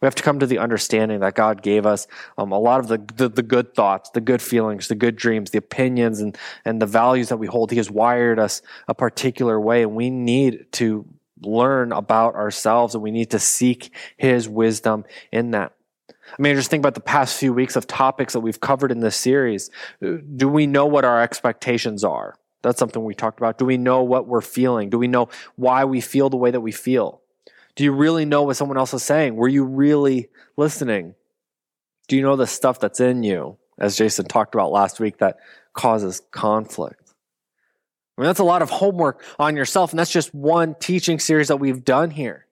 we 0.00 0.06
have 0.06 0.14
to 0.14 0.22
come 0.22 0.38
to 0.38 0.46
the 0.46 0.58
understanding 0.58 1.20
that 1.20 1.34
God 1.34 1.62
gave 1.62 1.86
us 1.86 2.06
um, 2.38 2.52
a 2.52 2.58
lot 2.58 2.80
of 2.80 2.88
the, 2.88 2.98
the, 3.14 3.28
the 3.28 3.42
good 3.42 3.74
thoughts, 3.74 4.10
the 4.10 4.20
good 4.20 4.42
feelings, 4.42 4.88
the 4.88 4.94
good 4.94 5.16
dreams, 5.16 5.50
the 5.50 5.58
opinions, 5.58 6.20
and 6.20 6.36
and 6.64 6.80
the 6.80 6.86
values 6.86 7.28
that 7.30 7.38
we 7.38 7.46
hold. 7.46 7.70
He 7.70 7.76
has 7.78 7.90
wired 7.90 8.38
us 8.38 8.62
a 8.88 8.94
particular 8.94 9.60
way, 9.60 9.82
and 9.82 9.94
we 9.94 10.10
need 10.10 10.66
to 10.72 11.06
learn 11.42 11.92
about 11.92 12.34
ourselves, 12.34 12.94
and 12.94 13.02
we 13.02 13.10
need 13.10 13.30
to 13.30 13.38
seek 13.38 13.92
His 14.16 14.48
wisdom 14.48 15.04
in 15.32 15.52
that. 15.52 15.72
I 16.08 16.42
mean, 16.42 16.56
just 16.56 16.70
think 16.70 16.80
about 16.82 16.94
the 16.94 17.00
past 17.00 17.38
few 17.38 17.52
weeks 17.52 17.76
of 17.76 17.86
topics 17.86 18.32
that 18.32 18.40
we've 18.40 18.60
covered 18.60 18.90
in 18.90 19.00
this 19.00 19.16
series. 19.16 19.70
Do 20.00 20.48
we 20.48 20.66
know 20.66 20.86
what 20.86 21.04
our 21.04 21.22
expectations 21.22 22.02
are? 22.02 22.34
That's 22.62 22.80
something 22.80 23.04
we 23.04 23.14
talked 23.14 23.38
about. 23.38 23.58
Do 23.58 23.64
we 23.64 23.76
know 23.76 24.02
what 24.02 24.26
we're 24.26 24.40
feeling? 24.40 24.90
Do 24.90 24.98
we 24.98 25.06
know 25.06 25.28
why 25.54 25.84
we 25.84 26.00
feel 26.00 26.28
the 26.28 26.36
way 26.36 26.50
that 26.50 26.60
we 26.60 26.72
feel? 26.72 27.22
Do 27.76 27.84
you 27.84 27.92
really 27.92 28.24
know 28.24 28.42
what 28.42 28.56
someone 28.56 28.78
else 28.78 28.94
is 28.94 29.02
saying? 29.02 29.36
Were 29.36 29.48
you 29.48 29.64
really 29.64 30.28
listening? 30.56 31.14
Do 32.08 32.16
you 32.16 32.22
know 32.22 32.36
the 32.36 32.46
stuff 32.46 32.80
that's 32.80 33.00
in 33.00 33.22
you, 33.22 33.58
as 33.78 33.96
Jason 33.96 34.26
talked 34.26 34.54
about 34.54 34.72
last 34.72 34.98
week, 34.98 35.18
that 35.18 35.38
causes 35.74 36.22
conflict? 36.30 37.12
I 38.16 38.22
mean, 38.22 38.26
that's 38.26 38.40
a 38.40 38.44
lot 38.44 38.62
of 38.62 38.70
homework 38.70 39.22
on 39.38 39.56
yourself, 39.56 39.92
and 39.92 39.98
that's 39.98 40.10
just 40.10 40.34
one 40.34 40.74
teaching 40.80 41.18
series 41.18 41.48
that 41.48 41.58
we've 41.58 41.84
done 41.84 42.10
here. 42.10 42.46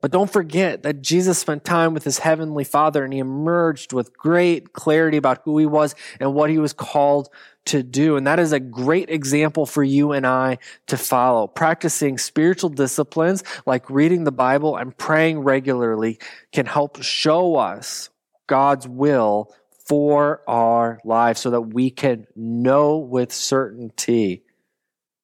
But 0.00 0.10
don't 0.10 0.32
forget 0.32 0.82
that 0.82 1.00
Jesus 1.00 1.38
spent 1.38 1.64
time 1.64 1.94
with 1.94 2.02
his 2.02 2.18
heavenly 2.18 2.64
Father 2.64 3.04
and 3.04 3.12
he 3.12 3.20
emerged 3.20 3.92
with 3.92 4.16
great 4.18 4.72
clarity 4.72 5.16
about 5.16 5.42
who 5.44 5.58
he 5.58 5.66
was 5.66 5.94
and 6.18 6.34
what 6.34 6.50
he 6.50 6.58
was 6.58 6.72
called 6.72 7.28
to 7.66 7.82
do. 7.82 8.16
And 8.16 8.26
that 8.26 8.38
is 8.38 8.52
a 8.52 8.60
great 8.60 9.08
example 9.08 9.66
for 9.66 9.84
you 9.84 10.12
and 10.12 10.26
I 10.26 10.58
to 10.88 10.96
follow. 10.96 11.46
Practicing 11.46 12.18
spiritual 12.18 12.70
disciplines 12.70 13.44
like 13.66 13.88
reading 13.88 14.24
the 14.24 14.32
Bible 14.32 14.76
and 14.76 14.96
praying 14.96 15.40
regularly 15.40 16.18
can 16.52 16.66
help 16.66 17.02
show 17.02 17.56
us 17.56 18.10
God's 18.46 18.88
will 18.88 19.54
for 19.86 20.42
our 20.48 21.00
lives 21.04 21.40
so 21.40 21.50
that 21.50 21.60
we 21.60 21.90
can 21.90 22.26
know 22.34 22.98
with 22.98 23.32
certainty 23.32 24.42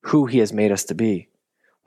who 0.02 0.26
he 0.26 0.38
has 0.38 0.52
made 0.52 0.72
us 0.72 0.84
to 0.84 0.94
be. 0.94 1.28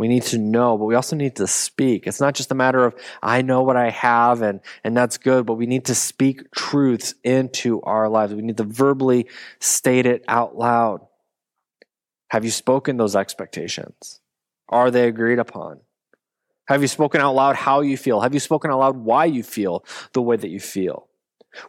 We 0.02 0.08
need 0.08 0.24
to 0.24 0.40
know, 0.40 0.80
but 0.80 0.86
we 0.86 0.96
also 0.96 1.16
need 1.16 1.36
to 1.36 1.46
speak. 1.46 2.08
It's 2.08 2.20
not 2.20 2.34
just 2.34 2.52
a 2.52 2.56
matter 2.56 2.84
of, 2.84 2.96
I 3.22 3.44
know 3.44 3.62
what 3.62 3.78
I 3.78 3.92
have 3.92 4.42
and, 4.42 4.60
and 4.84 4.98
that's 4.98 5.20
good, 5.20 5.46
but 5.46 5.54
we 5.54 5.68
need 5.68 5.86
to 5.86 5.94
speak 5.94 6.50
truths 6.50 7.14
into 7.24 7.84
our 7.84 8.10
lives. 8.10 8.34
We 8.34 8.42
need 8.42 8.58
to 8.58 8.64
verbally 8.64 9.28
state 9.60 10.08
it 10.08 10.26
out 10.28 10.58
loud. 10.58 11.02
Have 12.30 12.44
you 12.44 12.50
spoken 12.50 12.98
those 12.98 13.16
expectations? 13.16 14.22
Are 14.70 14.90
they 14.90 15.08
agreed 15.08 15.38
upon? 15.38 15.82
Have 16.66 16.82
you 16.82 16.88
spoken 16.88 17.22
out 17.22 17.36
loud 17.36 17.56
how 17.56 17.82
you 17.82 17.96
feel? 17.96 18.22
Have 18.22 18.34
you 18.34 18.40
spoken 18.40 18.72
out 18.72 18.80
loud 18.80 18.98
why 18.98 19.26
you 19.26 19.44
feel 19.44 19.86
the 20.14 20.22
way 20.24 20.36
that 20.36 20.50
you 20.50 20.60
feel? 20.60 21.10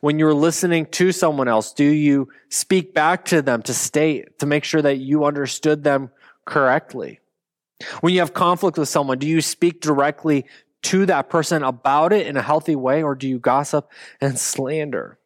When 0.00 0.18
you're 0.18 0.32
listening 0.32 0.86
to 0.86 1.12
someone 1.12 1.48
else, 1.48 1.74
do 1.74 1.84
you 1.84 2.30
speak 2.48 2.94
back 2.94 3.26
to 3.26 3.42
them 3.42 3.60
to 3.64 3.74
state, 3.74 4.38
to 4.38 4.46
make 4.46 4.64
sure 4.64 4.80
that 4.80 4.96
you 4.96 5.26
understood 5.26 5.84
them 5.84 6.10
correctly? 6.46 7.18
When 8.00 8.12
you 8.12 8.20
have 8.20 8.34
conflict 8.34 8.78
with 8.78 8.88
someone, 8.88 9.18
do 9.18 9.26
you 9.26 9.40
speak 9.40 9.80
directly 9.80 10.46
to 10.82 11.06
that 11.06 11.30
person 11.30 11.62
about 11.62 12.12
it 12.12 12.26
in 12.26 12.36
a 12.36 12.42
healthy 12.42 12.76
way, 12.76 13.02
or 13.02 13.14
do 13.14 13.28
you 13.28 13.38
gossip 13.38 13.90
and 14.20 14.38
slander? 14.38 15.18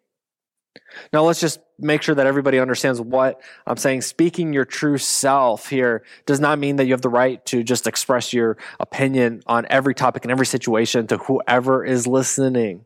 Now, 1.13 1.23
let's 1.23 1.41
just 1.41 1.61
make 1.79 2.03
sure 2.03 2.15
that 2.15 2.27
everybody 2.27 2.59
understands 2.59 3.01
what 3.01 3.41
I'm 3.67 3.77
saying. 3.77 4.03
Speaking 4.03 4.53
your 4.53 4.65
true 4.65 4.99
self 4.99 5.69
here 5.69 6.05
does 6.27 6.41
not 6.41 6.59
mean 6.59 6.77
that 6.77 6.85
you 6.85 6.93
have 6.93 7.03
the 7.03 7.09
right 7.09 7.45
to 7.47 7.63
just 7.63 7.87
express 7.87 8.33
your 8.33 8.57
opinion 8.81 9.43
on 9.47 9.67
every 9.69 9.95
topic 9.95 10.25
and 10.25 10.33
every 10.33 10.47
situation 10.47 11.07
to 11.09 11.19
whoever 11.19 11.85
is 11.85 12.07
listening. 12.07 12.85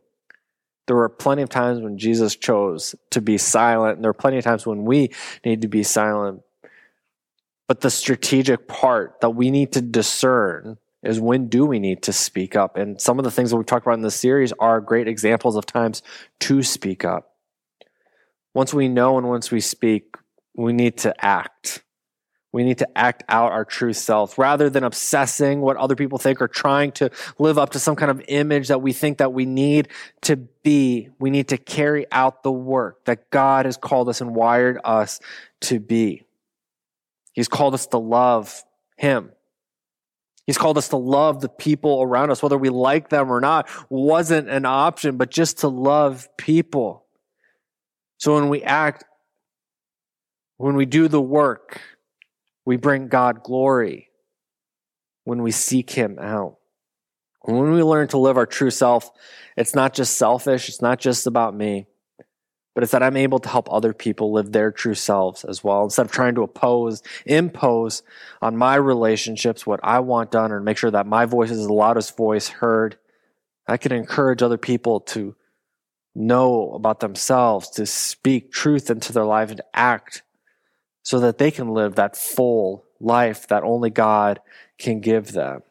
There 0.87 0.95
were 0.95 1.09
plenty 1.09 1.41
of 1.41 1.49
times 1.49 1.79
when 1.81 1.97
Jesus 1.97 2.35
chose 2.35 2.95
to 3.11 3.21
be 3.21 3.37
silent, 3.37 3.97
and 3.97 4.03
there 4.03 4.09
are 4.09 4.13
plenty 4.13 4.37
of 4.37 4.43
times 4.43 4.65
when 4.65 4.83
we 4.83 5.11
need 5.45 5.61
to 5.61 5.67
be 5.67 5.83
silent 5.83 6.41
but 7.67 7.81
the 7.81 7.89
strategic 7.89 8.67
part 8.67 9.21
that 9.21 9.31
we 9.31 9.51
need 9.51 9.71
to 9.73 9.81
discern 9.81 10.77
is 11.03 11.19
when 11.19 11.47
do 11.47 11.65
we 11.65 11.79
need 11.79 12.03
to 12.03 12.13
speak 12.13 12.55
up? 12.55 12.77
And 12.77 12.99
some 13.01 13.17
of 13.17 13.25
the 13.25 13.31
things 13.31 13.49
that 13.49 13.57
we've 13.57 13.65
talked 13.65 13.85
about 13.85 13.95
in 13.95 14.01
this 14.01 14.15
series 14.15 14.53
are 14.59 14.79
great 14.79 15.07
examples 15.07 15.55
of 15.55 15.65
times 15.65 16.03
to 16.41 16.61
speak 16.63 17.03
up. 17.03 17.35
Once 18.53 18.73
we 18.73 18.87
know 18.87 19.17
and 19.17 19.27
once 19.27 19.49
we 19.49 19.61
speak, 19.61 20.15
we 20.55 20.73
need 20.73 20.97
to 20.99 21.25
act. 21.25 21.83
We 22.53 22.65
need 22.65 22.79
to 22.79 22.97
act 22.97 23.23
out 23.29 23.53
our 23.53 23.63
true 23.63 23.93
self 23.93 24.37
rather 24.37 24.69
than 24.69 24.83
obsessing 24.83 25.61
what 25.61 25.77
other 25.77 25.95
people 25.95 26.17
think 26.17 26.41
or 26.41 26.49
trying 26.49 26.91
to 26.93 27.09
live 27.39 27.57
up 27.57 27.71
to 27.71 27.79
some 27.79 27.95
kind 27.95 28.11
of 28.11 28.21
image 28.27 28.67
that 28.67 28.81
we 28.81 28.91
think 28.91 29.19
that 29.19 29.31
we 29.31 29.45
need 29.45 29.87
to 30.23 30.35
be. 30.35 31.09
We 31.17 31.29
need 31.29 31.47
to 31.47 31.57
carry 31.57 32.05
out 32.11 32.43
the 32.43 32.51
work 32.51 33.05
that 33.05 33.29
God 33.29 33.65
has 33.65 33.77
called 33.77 34.09
us 34.09 34.19
and 34.19 34.35
wired 34.35 34.79
us 34.83 35.21
to 35.61 35.79
be. 35.79 36.25
He's 37.33 37.47
called 37.47 37.73
us 37.73 37.87
to 37.87 37.97
love 37.97 38.63
Him. 38.97 39.31
He's 40.45 40.57
called 40.57 40.77
us 40.77 40.89
to 40.89 40.97
love 40.97 41.39
the 41.39 41.49
people 41.49 42.01
around 42.01 42.31
us, 42.31 42.41
whether 42.41 42.57
we 42.57 42.69
like 42.69 43.09
them 43.09 43.31
or 43.31 43.39
not, 43.39 43.69
wasn't 43.89 44.49
an 44.49 44.65
option, 44.65 45.17
but 45.17 45.29
just 45.29 45.59
to 45.59 45.67
love 45.67 46.27
people. 46.37 47.05
So 48.17 48.35
when 48.35 48.49
we 48.49 48.63
act, 48.63 49.05
when 50.57 50.75
we 50.75 50.85
do 50.85 51.07
the 51.07 51.21
work, 51.21 51.81
we 52.65 52.77
bring 52.77 53.07
God 53.07 53.43
glory 53.43 54.09
when 55.23 55.41
we 55.41 55.51
seek 55.51 55.89
Him 55.89 56.17
out. 56.19 56.57
when 57.43 57.71
we 57.71 57.81
learn 57.81 58.07
to 58.09 58.17
live 58.17 58.37
our 58.37 58.45
true 58.45 58.69
self, 58.69 59.09
it's 59.57 59.73
not 59.73 59.93
just 59.93 60.17
selfish, 60.17 60.69
it's 60.69 60.81
not 60.81 60.99
just 60.99 61.25
about 61.27 61.55
me 61.55 61.87
but 62.73 62.83
it's 62.83 62.91
that 62.93 63.03
I'm 63.03 63.17
able 63.17 63.39
to 63.39 63.49
help 63.49 63.71
other 63.71 63.93
people 63.93 64.31
live 64.31 64.51
their 64.51 64.71
true 64.71 64.93
selves 64.93 65.43
as 65.43 65.63
well. 65.63 65.83
Instead 65.83 66.05
of 66.05 66.11
trying 66.11 66.35
to 66.35 66.43
oppose, 66.43 67.03
impose 67.25 68.03
on 68.41 68.55
my 68.55 68.75
relationships 68.75 69.65
what 69.65 69.81
I 69.83 69.99
want 69.99 70.31
done 70.31 70.51
or 70.51 70.61
make 70.61 70.77
sure 70.77 70.91
that 70.91 71.05
my 71.05 71.25
voice 71.25 71.51
is 71.51 71.65
the 71.65 71.73
loudest 71.73 72.15
voice 72.15 72.47
heard, 72.47 72.97
I 73.67 73.77
can 73.77 73.91
encourage 73.91 74.41
other 74.41 74.57
people 74.57 75.01
to 75.01 75.35
know 76.15 76.71
about 76.71 76.99
themselves, 76.99 77.69
to 77.71 77.85
speak 77.85 78.51
truth 78.51 78.89
into 78.89 79.13
their 79.13 79.25
life 79.25 79.51
and 79.51 79.61
act 79.73 80.23
so 81.03 81.19
that 81.19 81.37
they 81.37 81.51
can 81.51 81.69
live 81.69 81.95
that 81.95 82.15
full 82.15 82.85
life 82.99 83.47
that 83.47 83.63
only 83.63 83.89
God 83.89 84.39
can 84.77 84.99
give 84.99 85.31
them. 85.31 85.61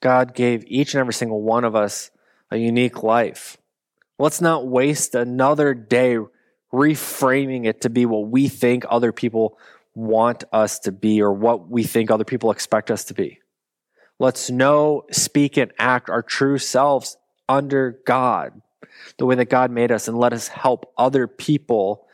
God 0.00 0.34
gave 0.34 0.64
each 0.66 0.94
and 0.94 1.00
every 1.00 1.14
single 1.14 1.40
one 1.40 1.64
of 1.64 1.74
us 1.74 2.10
a 2.50 2.56
unique 2.56 3.02
life. 3.02 3.56
Let's 4.18 4.40
not 4.40 4.66
waste 4.66 5.14
another 5.14 5.74
day 5.74 6.18
reframing 6.72 7.66
it 7.66 7.82
to 7.82 7.90
be 7.90 8.06
what 8.06 8.28
we 8.28 8.48
think 8.48 8.84
other 8.88 9.12
people 9.12 9.58
want 9.94 10.44
us 10.52 10.78
to 10.80 10.92
be 10.92 11.22
or 11.22 11.32
what 11.32 11.68
we 11.68 11.84
think 11.84 12.10
other 12.10 12.24
people 12.24 12.50
expect 12.50 12.90
us 12.90 13.04
to 13.04 13.14
be. 13.14 13.40
Let's 14.18 14.50
know, 14.50 15.04
speak, 15.10 15.56
and 15.56 15.72
act 15.78 16.10
our 16.10 16.22
true 16.22 16.58
selves 16.58 17.16
under 17.48 18.00
God, 18.06 18.60
the 19.18 19.26
way 19.26 19.34
that 19.36 19.50
God 19.50 19.70
made 19.70 19.90
us, 19.90 20.08
and 20.08 20.18
let 20.18 20.32
us 20.32 20.48
help 20.48 20.92
other 20.96 21.26
people 21.26 22.06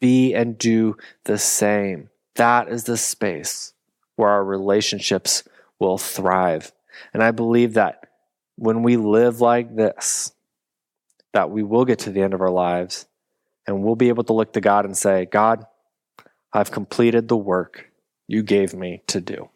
be 0.00 0.34
and 0.34 0.56
do 0.56 0.96
the 1.24 1.38
same. 1.38 2.08
That 2.36 2.68
is 2.68 2.84
the 2.84 2.96
space 2.96 3.72
where 4.16 4.30
our 4.30 4.44
relationships 4.44 5.44
will 5.78 5.98
thrive. 5.98 6.72
And 7.12 7.22
I 7.22 7.32
believe 7.32 7.74
that 7.74 8.06
when 8.56 8.82
we 8.82 8.96
live 8.96 9.40
like 9.40 9.74
this, 9.74 10.32
that 11.32 11.50
we 11.50 11.62
will 11.62 11.84
get 11.84 12.00
to 12.00 12.10
the 12.10 12.22
end 12.22 12.34
of 12.34 12.40
our 12.40 12.50
lives 12.50 13.06
and 13.66 13.82
we'll 13.82 13.96
be 13.96 14.08
able 14.08 14.24
to 14.24 14.32
look 14.32 14.52
to 14.54 14.60
God 14.60 14.84
and 14.84 14.96
say, 14.96 15.26
God, 15.26 15.64
I've 16.52 16.70
completed 16.70 17.28
the 17.28 17.36
work 17.36 17.90
you 18.26 18.42
gave 18.42 18.74
me 18.74 19.02
to 19.08 19.20
do. 19.20 19.49